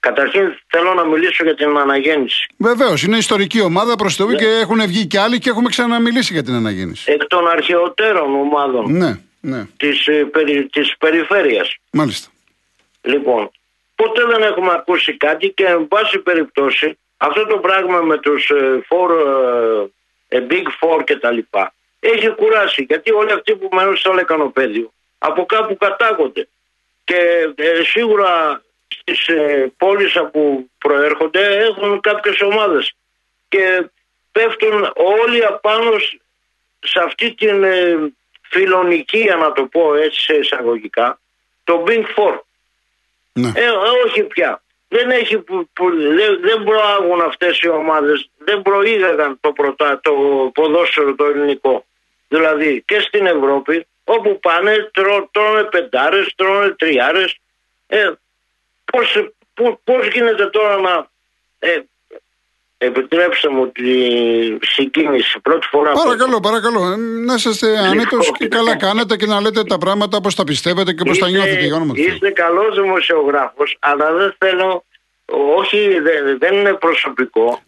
καταρχήν 0.09 0.45
θέλω 0.73 0.95
να 0.95 1.05
μιλήσω 1.05 1.45
για 1.45 1.55
την 1.55 1.77
αναγέννηση. 1.77 2.47
Βεβαίως, 2.57 3.03
είναι 3.03 3.17
ιστορική 3.17 3.61
ομάδα 3.61 3.95
προς 3.97 4.17
Θεού 4.17 4.33
και 4.35 4.47
έχουν 4.63 4.81
βγει 4.87 5.07
και 5.07 5.19
άλλοι 5.19 5.39
και 5.39 5.51
έχουμε 5.51 5.69
ξαναμιλήσει 5.69 6.33
για 6.33 6.43
την 6.43 6.55
αναγέννηση. 6.55 7.13
Εκ 7.13 7.25
των 7.27 7.49
αρχαιότερων 7.49 8.35
ομάδων 8.35 8.85
Ναι, 8.93 9.13
ναι, 9.41 9.67
της, 9.77 10.07
ε, 10.07 10.25
περι, 10.35 10.67
της 10.73 10.97
περιφέρειας. 10.99 11.77
μάλιστα. 11.93 12.29
Λοιπόν, 13.03 13.51
ποτέ 13.95 14.23
δεν 14.33 14.43
έχουμε 14.43 14.71
ακούσει 14.79 15.17
κάτι 15.17 15.49
και 15.57 15.65
εν 15.65 15.89
πάση 15.89 16.19
περιπτώσει 16.19 16.99
αυτό 17.17 17.47
το 17.47 17.57
πράγμα 17.59 17.99
με 18.01 18.19
τους 18.19 18.51
ε, 18.51 18.87
four, 18.89 19.11
ε, 20.29 20.37
ε, 20.37 20.47
big 20.51 20.67
four 20.81 21.05
και 21.05 21.17
τα 21.17 21.31
λοιπά 21.31 21.75
έχει 22.01 22.29
κουράσει 22.29 22.83
γιατί 22.89 23.13
όλοι 23.13 23.33
αυτοί 23.33 23.55
που 23.57 23.69
μένουν 23.73 23.97
στο 23.97 24.13
λεκανοπέδιο 24.13 24.93
από 25.19 25.47
κάπου 25.47 25.77
κατάγονται 25.77 26.49
και 27.05 27.19
ε, 27.55 27.83
σίγουρα 27.85 28.63
στις 29.01 29.29
ε, 29.29 29.73
πόλεις 29.77 30.17
από 30.17 30.31
που 30.31 30.71
προέρχονται 30.79 31.57
έχουν 31.57 32.01
κάποιες 32.01 32.41
ομάδες 32.41 32.95
και 33.49 33.91
πέφτουν 34.33 34.93
όλοι 34.95 35.45
απάνω 35.45 35.99
σε 36.79 37.01
αυτή 37.05 37.35
την 37.35 37.65
ε, 37.65 38.13
φιλονικία 38.43 39.37
να 39.37 39.53
το 39.53 39.65
πω 39.65 39.95
έτσι 39.95 40.21
σε 40.21 40.35
εισαγωγικά 40.35 41.19
το 41.65 41.85
Big 41.87 42.05
Four. 42.17 42.39
Ναι. 43.33 43.53
Ε, 43.55 43.69
όχι 44.05 44.23
πια. 44.23 44.63
Δεν, 44.89 45.11
έχει 45.11 45.39
που, 45.39 45.69
που, 45.73 45.91
δεν, 45.91 46.41
δεν 46.41 46.65
προάγουν 46.65 47.21
αυτές 47.21 47.61
οι 47.61 47.69
ομάδες, 47.69 48.31
δεν 48.39 48.63
προήγαγαν 48.63 49.39
το, 49.41 49.53
πρωτά, 49.53 50.01
το 50.03 50.13
ποδόσφαιρο 50.55 51.15
το 51.15 51.25
ελληνικό. 51.25 51.85
Δηλαδή 52.29 52.83
και 52.87 53.01
στην 53.01 53.27
Ευρώπη 53.27 53.87
όπου 54.05 54.39
πάνε 54.41 54.91
τρώ, 54.93 55.29
τρώνε 55.33 55.63
πεντάρες, 55.63 56.33
τρώνε 56.37 56.71
τριάρες. 56.71 57.37
Ε, 57.87 58.11
πώς, 58.85 59.33
πώς 59.85 60.09
γίνεται 60.13 60.47
τώρα 60.47 60.81
να... 60.81 61.09
Ε, 61.59 61.81
Επιτρέψτε 62.79 63.49
μου 63.49 63.73
τη 63.73 63.93
συγκίνηση 64.61 65.41
πρώτη 65.41 65.67
φορά. 65.67 65.93
Παρακαλώ, 65.93 66.41
παρακαλώ. 66.41 66.93
Ε, 66.93 66.97
να 66.97 67.35
είσαστε 67.35 67.79
άνετο 67.79 68.19
και 68.39 68.49
καλά 68.49 68.77
κάνετε 68.77 69.17
και 69.17 69.27
να 69.27 69.41
λέτε 69.41 69.65
τα 69.65 69.79
πράγματα 69.79 70.17
όπως 70.17 70.35
τα 70.35 70.45
πιστεύετε 70.45 70.93
και 70.93 71.03
όπως 71.03 71.19
τα 71.19 71.29
νιώθετε 71.29 71.65
για 71.65 71.75
όνομα 71.75 71.93
Είστε 71.97 72.31
καλός 72.31 72.81
δημοσιογράφος, 72.81 73.77
αλλά 73.79 74.13
δεν 74.13 74.35
θέλω. 74.39 74.85
Όχι, 75.57 76.01
δεν, 76.01 76.39
δεν 76.39 76.55
είναι 76.55 76.73
προσωπικό. 76.73 77.63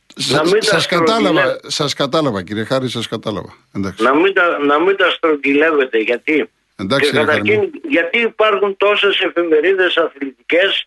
Σα 0.58 0.78
κατάλαβα, 0.96 1.60
σας 1.66 1.94
κατάλαβα 1.94 2.42
κύριε 2.42 2.64
Χάρη, 2.64 2.88
σας 2.88 3.08
κατάλαβα. 3.08 3.56
Εντάξει. 3.74 4.02
Να, 4.02 4.14
μην 4.14 4.34
τα, 4.34 4.58
να 4.58 4.78
μην 4.80 4.96
τα 4.96 5.10
στρογγυλεύετε 5.10 5.98
γιατί. 5.98 6.50
Εντάξει, 6.76 7.10
και 7.10 7.16
καταρχήν, 7.16 7.70
γιατί 7.88 8.18
υπάρχουν 8.18 8.76
τόσες 8.76 9.20
εφημερίδες 9.20 9.96
αθλητικές 9.96 10.86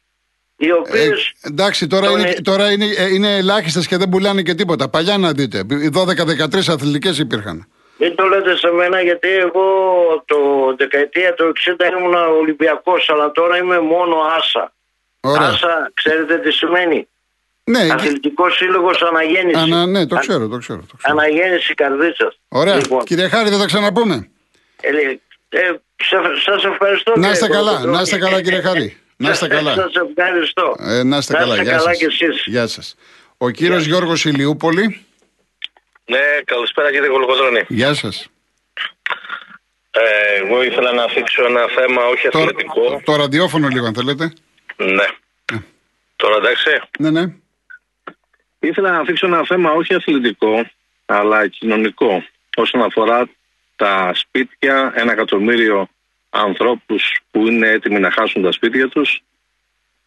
οι 0.59 0.71
οποίες. 0.71 1.33
Ε, 1.41 1.47
εντάξει, 1.47 1.87
τώρα, 1.87 2.09
είναι, 2.11 2.35
τώρα 2.43 2.71
είναι, 2.71 2.85
ε, 2.97 3.13
είναι 3.13 3.37
ελάχιστες 3.37 3.87
και 3.87 3.97
δεν 3.97 4.09
πουλάνε 4.09 4.41
και 4.41 4.53
τίποτα. 4.53 4.89
Παλιά 4.89 5.17
να 5.17 5.31
δείτε. 5.31 5.57
Οι 5.57 5.89
12-13 5.93 6.69
αθλητικές 6.69 7.19
υπήρχαν. 7.19 7.67
Μην 7.97 8.15
το 8.15 8.25
λέτε 8.25 8.57
σε 8.57 8.71
μένα 8.71 9.01
γιατί 9.01 9.27
εγώ 9.27 9.63
το 10.25 10.37
δεκαετία 10.77 11.33
του 11.33 11.51
60 11.55 11.97
ήμουν 11.99 12.13
Ολυμπιακός, 12.13 13.09
αλλά 13.09 13.31
τώρα 13.31 13.57
είμαι 13.57 13.79
μόνο 13.79 14.15
άσα. 14.37 14.73
Ωραία. 15.19 15.47
Άσα, 15.47 15.91
ξέρετε 15.93 16.37
τι 16.37 16.51
σημαίνει; 16.51 17.07
Ναι, 17.63 17.87
Αθλητικός 17.91 18.55
σύλλογος 18.55 19.01
Αναγέννησης. 19.01 19.61
Ανα, 19.61 19.85
ναι, 19.85 20.07
το 20.07 20.15
ξέρω, 20.15 20.47
το 20.47 20.57
ξέρω. 20.57 20.83
Το 20.91 20.95
ξέρω. 20.97 21.17
Αναγέννηση 21.17 21.73
καρδίτσας. 21.73 22.39
Ωραία. 22.47 22.75
Λοιπόν. 22.75 23.03
Κύριε 23.03 23.27
Χάρη, 23.27 23.49
θα 23.49 23.57
τα 23.57 23.65
ξαναπούμε. 23.65 24.29
Ε, 24.81 24.89
ε, 25.49 25.79
Σας 26.45 26.63
ευχαριστώ. 26.63 27.13
Να 27.15 27.29
είστε 27.29 27.47
καλά, 27.47 27.85
να 27.85 28.01
είστε 28.01 28.17
καλά, 28.17 28.41
κύριε 28.41 28.61
Χάρη. 28.61 28.97
Να 29.21 29.29
είστε 29.29 29.47
καλά. 29.47 29.73
Σας 29.73 29.91
ευχαριστώ. 30.15 30.75
Ε, 30.79 31.03
να 31.03 31.17
είστε 31.17 31.33
καλά. 31.33 31.55
Γεια 31.55 31.63
καλά 31.63 31.81
σας. 31.81 32.45
Γεια 32.45 32.67
σας. 32.67 32.95
Ο 33.37 33.49
κύριος 33.49 33.83
Γεια. 33.83 33.87
Γιώργος 33.87 34.25
Ηλιούπολη. 34.25 35.05
Ναι, 36.05 36.19
καλησπέρα 36.45 36.91
κύριε 36.91 37.07
Κολοκοδρόνη. 37.07 37.65
Γεια 37.67 37.93
σας. 37.93 38.29
Ε, 39.91 40.37
εγώ 40.43 40.63
ήθελα 40.63 40.91
να 40.91 41.03
αφήξω 41.03 41.45
ένα 41.45 41.67
θέμα 41.67 42.05
όχι 42.05 42.27
το, 42.29 42.39
αθλητικό. 42.39 43.01
Το, 43.03 43.15
ραδιόφωνο 43.15 43.67
λίγο 43.67 43.85
αν 43.85 43.93
θέλετε. 43.93 44.33
Ναι. 44.75 44.85
ναι. 45.51 45.63
Τώρα 46.15 46.35
εντάξει. 46.35 46.81
Ναι, 46.99 47.09
ναι. 47.09 47.33
Ήθελα 48.59 48.91
να 48.91 48.99
αφήξω 48.99 49.25
ένα 49.25 49.43
θέμα 49.45 49.71
όχι 49.71 49.93
αθλητικό, 49.93 50.69
αλλά 51.05 51.47
κοινωνικό. 51.47 52.23
Όσον 52.55 52.81
αφορά 52.81 53.29
τα 53.75 54.11
σπίτια, 54.13 54.93
ένα 54.95 55.11
εκατομμύριο 55.11 55.89
ανθρώπους 56.29 57.19
που 57.31 57.47
είναι 57.47 57.67
έτοιμοι 57.67 57.99
να 57.99 58.11
χάσουν 58.11 58.41
τα 58.43 58.51
σπίτια 58.51 58.89
τους 58.89 59.21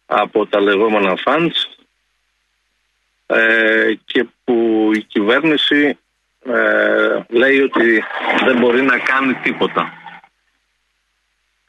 από 0.05 0.45
τα 0.45 0.61
λεγόμενα 0.61 1.17
funds 1.25 1.83
ε, 3.25 3.93
και 4.05 4.25
που 4.43 4.89
η 4.93 5.03
κυβέρνηση 5.03 5.97
ε, 6.45 7.23
λέει 7.27 7.59
ότι 7.59 8.03
δεν 8.45 8.57
μπορεί 8.59 8.81
να 8.81 8.97
κάνει 8.97 9.33
τίποτα. 9.33 9.93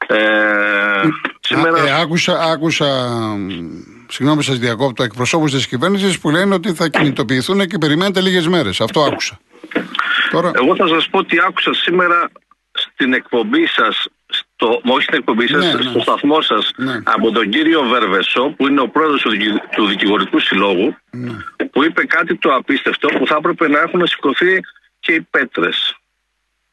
Ε, 0.07 1.07
σήμερα... 1.39 1.87
ε, 1.87 2.01
άκουσα, 2.01 2.41
άκουσα 2.41 2.85
συγγνώμη 4.07 4.43
σας 4.43 4.59
διακόπτω, 4.59 5.03
εκπροσώπους 5.03 5.51
της 5.51 5.67
κυβέρνησης 5.67 6.19
που 6.19 6.29
λένε 6.29 6.53
ότι 6.53 6.73
θα 6.73 6.87
κινητοποιηθούν 6.87 7.67
και 7.67 7.77
περιμένετε 7.77 8.21
λίγες 8.21 8.47
μέρες. 8.47 8.81
Αυτό 8.81 9.01
άκουσα. 9.01 9.39
Τώρα... 10.31 10.51
Εγώ 10.55 10.75
θα 10.75 10.87
σας 10.87 11.09
πω 11.09 11.17
ότι 11.17 11.39
άκουσα 11.47 11.73
σήμερα 11.73 12.31
στην 12.71 13.13
εκπομπή 13.13 13.67
σας 13.67 14.07
στο, 14.55 14.81
όχι 14.85 15.03
στην 15.03 15.17
εκπομπή 15.17 15.47
σας, 15.47 15.65
ναι, 15.65 15.73
ναι. 15.73 15.89
στο 15.89 15.99
σταθμό 15.99 16.41
σας, 16.41 16.71
ναι. 16.75 17.01
από 17.03 17.31
τον 17.31 17.49
κύριο 17.49 17.81
Βερβεσό, 17.83 18.53
που 18.57 18.67
είναι 18.67 18.81
ο 18.81 18.87
πρόεδρος 18.87 19.21
του, 19.21 19.31
του 19.75 19.85
Δικηγορικού 19.85 20.39
Συλλόγου, 20.39 20.95
ναι. 21.11 21.31
που 21.71 21.83
είπε 21.83 22.05
κάτι 22.05 22.35
το 22.35 22.53
απίστευτο 22.53 23.07
που 23.07 23.27
θα 23.27 23.35
έπρεπε 23.35 23.67
να 23.67 23.79
έχουν 23.79 24.07
σηκωθεί 24.07 24.59
και 24.99 25.13
οι 25.13 25.21
πέτρες. 25.21 25.95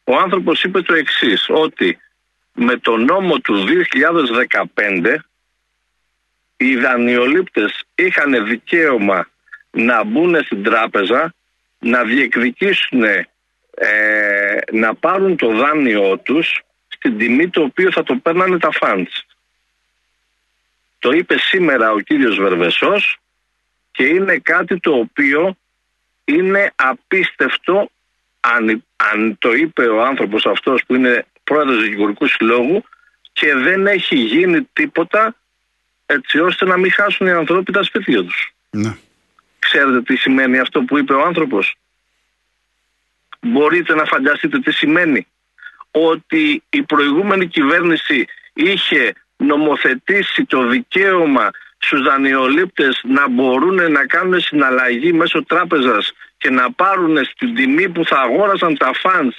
Ο 0.05 0.17
άνθρωπος 0.17 0.63
είπε 0.63 0.81
το 0.81 0.95
εξής, 0.95 1.47
ότι 1.49 1.99
με 2.53 2.77
το 2.77 2.97
νόμο 2.97 3.39
του 3.39 3.65
2015 4.75 5.15
οι 6.57 6.77
δανειολήπτες 6.77 7.85
είχαν 7.95 8.47
δικαίωμα 8.47 9.29
να 9.71 10.05
μπουν 10.05 10.45
στην 10.45 10.63
τράπεζα, 10.63 11.35
να 11.79 12.05
διεκδικήσουν 12.05 13.03
ε, 13.05 14.59
να 14.73 14.95
πάρουν 14.95 15.37
το 15.37 15.57
δάνειό 15.57 16.19
τους 16.19 16.63
στην 17.03 17.19
τιμή 17.19 17.49
το 17.49 17.63
οποίο 17.63 17.93
θα 17.93 18.03
το 18.03 18.15
παίρνανε 18.15 18.59
τα 18.59 18.71
φαντς. 18.71 19.27
Το 20.99 21.11
είπε 21.11 21.39
σήμερα 21.39 21.93
ο 21.93 21.99
κύριος 21.99 22.37
Βερβεσός 22.37 23.19
και 23.91 24.05
είναι 24.05 24.39
κάτι 24.39 24.81
το 24.81 24.93
οποίο 24.95 25.57
είναι 26.25 26.73
απίστευτο 26.77 27.91
αν, 28.41 28.85
αν 28.97 29.39
το 29.39 29.53
είπε 29.53 29.87
ο 29.87 30.05
άνθρωπος 30.05 30.47
αυτός 30.47 30.83
που 30.87 30.95
είναι 30.95 31.27
πρόεδρος 31.45 31.77
του 31.77 31.83
Δικηγορικού 31.83 32.27
Συλλόγου 32.27 32.85
και 33.33 33.55
δεν 33.55 33.87
έχει 33.87 34.17
γίνει 34.17 34.69
τίποτα 34.73 35.37
έτσι 36.07 36.39
ώστε 36.39 36.65
να 36.65 36.77
μην 36.77 36.93
χάσουν 36.93 37.27
οι 37.27 37.31
ανθρώποι 37.31 37.73
τα 37.73 37.83
σπίτια 37.83 38.25
τους. 38.25 38.55
Ναι. 38.71 38.97
Ξέρετε 39.59 40.03
τι 40.03 40.17
σημαίνει 40.17 40.59
αυτό 40.59 40.83
που 40.83 40.99
είπε 40.99 41.13
ο 41.13 41.25
άνθρωπος; 41.25 41.75
Μπορείτε 43.41 43.95
να 43.95 44.05
φανταστείτε 44.05 44.59
τι 44.59 44.73
σημαίνει 44.73 45.27
ότι 45.93 46.63
η 46.71 46.83
προηγούμενη 46.83 47.47
κυβέρνηση 47.47 48.25
είχε 48.53 49.13
νομοθετήσει 49.37 50.45
το 50.45 50.67
δικαίωμα 50.67 51.51
στους 51.79 52.03
δανειολήπτες 52.03 53.01
να 53.05 53.29
μπορούν 53.29 53.93
να 53.93 54.07
κάνουν 54.07 54.41
συναλλαγή 54.41 55.13
μέσω 55.13 55.45
τράπεζας 55.45 56.13
και 56.37 56.51
να 56.51 56.73
πάρουν 56.73 57.25
στην 57.25 57.55
τιμή 57.55 57.89
που 57.89 58.05
θα 58.05 58.21
αγόρασαν 58.21 58.77
τα 58.77 58.91
φαντς 58.95 59.37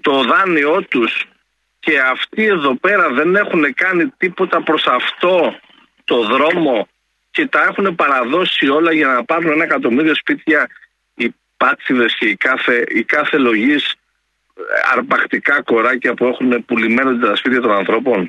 το 0.00 0.22
δάνειό 0.22 0.82
τους. 0.82 1.24
Και 1.80 1.98
αυτοί 1.98 2.44
εδώ 2.44 2.74
πέρα 2.76 3.08
δεν 3.08 3.36
έχουν 3.36 3.74
κάνει 3.74 4.12
τίποτα 4.16 4.62
προς 4.62 4.86
αυτό 4.86 5.58
το 6.04 6.22
δρόμο 6.22 6.88
και 7.30 7.46
τα 7.46 7.62
έχουν 7.62 7.94
παραδώσει 7.94 8.68
όλα 8.68 8.92
για 8.92 9.06
να 9.06 9.24
πάρουν 9.24 9.50
ένα 9.50 9.64
εκατομμύριο 9.64 10.14
σπίτια 10.14 10.68
οι 11.14 11.34
πάτσιδες 11.56 12.14
και 12.18 12.26
η 12.26 12.36
κάθε, 12.36 12.84
η 12.88 13.02
κάθε 13.02 13.38
λογής 13.38 13.94
αρπακτικά 14.94 15.62
κοράκια 15.62 16.14
που 16.14 16.24
έχουν 16.24 16.64
πουλημένα 16.64 17.18
τα 17.18 17.36
σπίτια 17.36 17.60
των 17.60 17.72
ανθρώπων. 17.72 18.26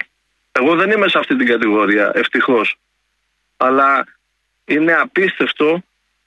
Εγώ 0.52 0.76
δεν 0.76 0.92
είμαι 0.92 1.08
σε 1.08 1.18
αυτή 1.18 1.36
την 1.36 1.48
κατηγορία, 1.48 2.12
ευτυχώς. 2.16 2.76
Αλλά 3.58 4.06
είναι 4.66 4.94
απίστευτο 4.94 5.84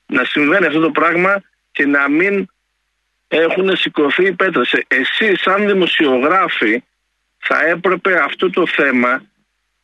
να 0.07 0.25
συμβαίνει 0.25 0.67
αυτό 0.67 0.81
το 0.81 0.91
πράγμα 0.91 1.43
και 1.73 1.87
να 1.87 2.09
μην 2.09 2.49
έχουν 3.29 3.77
σηκωθεί 3.77 4.25
οι 4.27 4.33
πέτρες. 4.33 4.73
Εσεί, 4.89 5.37
σαν 5.37 5.67
δημοσιογράφοι, 5.67 6.83
θα 7.39 7.67
έπρεπε 7.67 8.19
αυτό 8.25 8.51
το 8.51 8.67
θέμα 8.67 9.23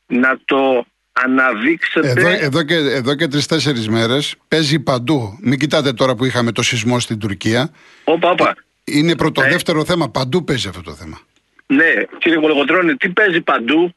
να 0.06 0.38
το 0.44 0.86
αναδείξετε. 1.12 2.08
Εδώ, 2.08 2.28
εδώ 2.28 2.62
και, 2.62 2.74
εδώ 2.74 3.14
και 3.14 3.28
τρει-τέσσερι 3.28 3.88
μέρες 3.88 4.34
παίζει 4.48 4.80
παντού. 4.80 5.38
Μην 5.40 5.58
κοιτάτε 5.58 5.92
τώρα 5.92 6.14
που 6.14 6.24
είχαμε 6.24 6.52
το 6.52 6.62
σεισμό 6.62 7.00
στην 7.00 7.18
Τουρκία. 7.18 7.70
Όπα, 8.04 8.30
όπα. 8.30 8.54
Είναι 8.84 9.16
πρωτοδεύτερο 9.16 9.78
ναι. 9.78 9.84
θέμα. 9.84 10.08
Παντού 10.08 10.44
παίζει 10.44 10.68
αυτό 10.68 10.82
το 10.82 10.94
θέμα. 10.94 11.20
Ναι, 11.66 11.92
κύριε 12.18 12.38
Κολογοτρώνη, 12.38 12.96
τι 12.96 13.08
παίζει 13.08 13.40
παντού; 13.40 13.94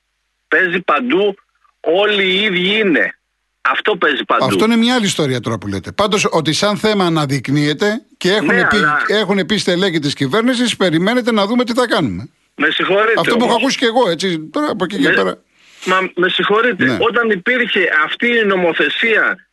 Παίζει 0.48 0.82
παντού. 0.82 1.36
Όλοι 1.80 2.24
οι 2.24 2.42
ίδιοι 2.42 2.80
είναι. 2.80 3.18
Αυτό 3.62 3.98
παίζει 3.98 4.24
παντού. 4.26 4.46
Αυτό 4.46 4.66
είναι 4.66 4.76
μια 4.76 4.96
άλλη 4.96 5.06
ιστορία 5.06 5.40
τώρα 5.40 5.58
που 5.58 5.68
λέτε. 5.68 5.92
Πάντως 5.92 6.28
ότι 6.32 6.54
σαν 6.54 6.78
θέμα 6.78 7.06
αναδεικνύεται 7.06 8.02
και 8.18 8.32
έχουν, 8.32 8.46
ναι, 8.46 8.68
πει, 8.68 8.76
αλλά... 8.76 9.02
έχουν 9.08 9.46
πει 9.46 9.58
στελέχη 9.58 10.00
της 10.00 10.14
κυβέρνησης, 10.14 10.76
περιμένετε 10.76 11.32
να 11.32 11.46
δούμε 11.46 11.64
τι 11.64 11.74
θα 11.74 11.88
κάνουμε. 11.88 12.30
Με 12.56 12.70
συγχωρείτε. 12.70 13.20
Αυτό 13.20 13.38
που 13.38 13.46
έχω 13.46 13.56
ακούσει 13.56 13.78
και 13.78 13.86
εγώ, 13.86 14.10
έτσι. 14.10 14.40
Τώρα 14.40 14.70
από 14.70 14.84
εκεί 14.84 14.98
και 14.98 15.10
πέρα. 15.10 15.38
Μα 15.86 16.12
με 16.16 16.30
συγχωρείτε. 16.30 16.86
Ναι. 16.86 16.98
Όταν 17.00 17.30
υπήρχε 17.30 17.90
αυτή 18.06 18.28
η 18.28 18.46
νομοθεσία 18.46 19.48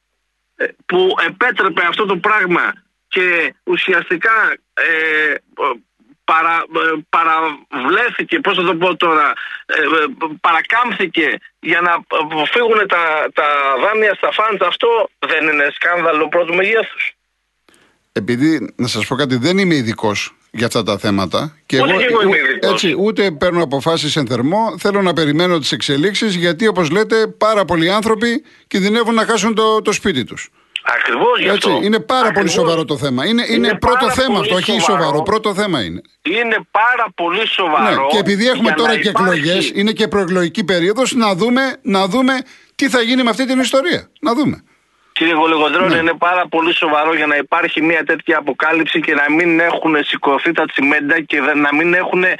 ε, 0.57 0.67
που 0.87 1.09
επέτρεπε 1.27 1.83
αυτό 1.89 2.07
το 2.07 2.17
πράγμα 2.17 2.73
και 3.15 3.55
ουσιαστικά 3.65 4.37
ε, 4.75 5.35
παρα, 6.25 6.57
ε, 6.57 6.93
παραβλέθηκε, 7.15 8.41
πώς 8.41 8.57
θα 8.57 8.65
το 8.65 8.75
πω 8.75 8.97
τώρα, 8.97 9.33
ε, 9.67 9.75
παρακάμφθηκε 10.41 11.27
για 11.61 11.81
να 11.81 11.93
φύγουν 12.53 12.89
τα, 12.89 13.05
τα 13.33 13.49
δάνεια 13.83 14.15
στα 14.15 14.33
φαντς, 14.33 14.67
αυτό 14.67 14.89
δεν 15.19 15.43
είναι 15.49 15.67
σκάνδαλο 15.75 16.29
πρώτου 16.29 16.55
μεγέθους. 16.55 17.13
επειδή 18.13 18.73
να 18.77 18.87
σας 18.87 19.07
πω 19.07 19.15
κάτι, 19.15 19.37
δεν 19.37 19.59
είμαι 19.59 19.75
ειδικός 19.75 20.35
για 20.51 20.67
αυτά 20.67 20.83
τα 20.83 20.99
θέματα. 20.99 21.57
Και 21.67 21.81
ούτε 21.81 21.93
εγώ, 21.93 22.01
εγώ 22.01 22.23
είμαι 22.23 22.37
έτσι, 22.61 22.95
ούτε 22.99 23.31
παίρνω 23.31 23.63
αποφάσεις 23.63 24.17
εν 24.17 24.27
θερμό. 24.27 24.79
Θέλω 24.79 25.03
να 25.03 25.13
περιμένω 25.13 25.59
τις 25.59 25.73
εξελίξεις, 25.73 26.35
γιατί 26.35 26.67
όπως 26.67 26.91
λέτε, 26.91 27.27
πάρα 27.27 27.65
πολλοί 27.65 27.91
άνθρωποι 27.91 28.45
κινδυνεύουν 28.67 29.15
να 29.15 29.25
χάσουν 29.25 29.55
το, 29.55 29.83
το 29.83 29.93
σπίτι 29.93 30.25
τους. 30.25 30.51
Ακριβώς 30.85 31.41
γι' 31.41 31.49
αυτό. 31.49 31.81
είναι 31.83 32.01
πάρα 32.01 32.33
πολύ 32.33 32.49
σοβαρό 32.49 32.85
το 32.85 32.97
θέμα. 32.97 33.27
Είναι, 33.27 33.45
είναι, 33.49 33.67
είναι 33.67 33.79
πρώτο 33.79 34.11
θέμα 34.11 34.39
αυτό, 34.39 34.55
όχι 34.55 34.81
σοβαρό. 34.81 35.23
Πρώτο 35.23 35.55
θέμα 35.55 35.83
είναι. 35.83 36.01
Είναι 36.23 36.59
πάρα 36.71 37.07
πολύ 37.15 37.47
σοβαρό. 37.47 38.03
Ναι, 38.03 38.07
και 38.11 38.19
επειδή 38.19 38.49
έχουμε 38.49 38.73
τώρα 38.73 38.99
και 38.99 39.09
εκλογές, 39.09 39.71
είναι 39.75 39.93
και 39.93 40.09
προεκλογική 40.09 40.65
περίοδος, 40.65 41.13
να 41.13 41.35
δούμε, 41.35 41.77
να 41.83 42.07
δούμε 42.07 42.33
τι 42.75 42.89
θα 42.89 43.01
γίνει 43.01 43.23
με 43.23 43.31
αυτή 43.31 43.47
την 43.47 43.59
ιστορία. 43.59 44.11
Να 44.21 44.35
δούμε. 44.35 44.65
Κύριε 45.23 45.37
Γολεγοντρόνη, 45.37 45.95
ναι. 45.95 46.01
είναι 46.01 46.15
πάρα 46.15 46.47
πολύ 46.49 46.75
σοβαρό 46.75 47.15
για 47.15 47.27
να 47.27 47.37
υπάρχει 47.37 47.83
μια 47.83 48.05
τέτοια 48.05 48.39
αποκάλυψη 48.39 49.01
και 49.01 49.15
να 49.15 49.31
μην 49.31 49.61
έχουν 49.61 50.05
σηκωθεί 50.05 50.53
τα 50.53 50.65
τσιμέντα 50.67 51.21
και 51.21 51.41
να 51.41 51.75
μην 51.75 51.95
έχουν 51.95 52.25
ε, 52.25 52.37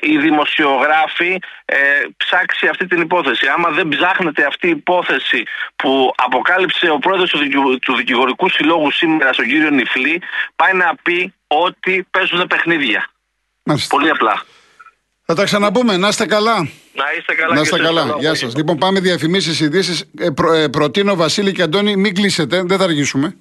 οι 0.00 0.18
δημοσιογράφοι 0.18 1.38
ε, 1.64 1.76
ψάξει 2.16 2.66
αυτή 2.66 2.86
την 2.86 3.00
υπόθεση. 3.00 3.46
Άμα 3.46 3.70
δεν 3.70 3.88
ψάχνετε 3.88 4.44
αυτή 4.44 4.66
η 4.66 4.70
υπόθεση 4.70 5.44
που 5.76 6.12
αποκάλυψε 6.16 6.90
ο 6.90 6.98
πρόεδρος 6.98 7.30
του, 7.30 7.78
του 7.78 7.94
Δικηγορικού 7.94 8.48
Συλλόγου 8.48 8.90
σήμερα 8.90 9.32
στον 9.32 9.46
κύριο 9.46 9.70
Νιφλή, 9.70 10.22
πάει 10.56 10.72
να 10.72 10.94
πει 11.02 11.34
ότι 11.46 12.06
παίζουν 12.10 12.46
παιχνίδια. 12.46 13.08
Μάλιστα. 13.62 13.96
Πολύ 13.96 14.10
απλά. 14.10 14.42
Θα 15.30 15.34
τα 15.34 15.44
ξαναπούμε. 15.44 15.96
Να 15.96 16.08
είστε 16.08 16.26
καλά. 16.26 16.56
Να 16.92 17.04
είστε 17.18 17.34
καλά. 17.34 17.54
Να 17.54 17.60
είστε 17.60 17.78
καλά. 17.78 18.16
Γεια 18.18 18.34
σας. 18.34 18.56
Λοιπόν, 18.56 18.78
πάμε 18.78 19.00
διαφημίσεις, 19.00 19.60
ειδήσεις. 19.60 20.04
Ε, 20.18 20.30
προ, 20.30 20.52
ε, 20.52 20.68
προτείνω 20.68 21.14
Βασίλη 21.16 21.52
και 21.52 21.62
Αντώνη, 21.62 21.96
μην 21.96 22.14
κλείσετε. 22.14 22.62
Δεν 22.66 22.78
θα 22.78 22.84
αργήσουμε. 22.84 23.36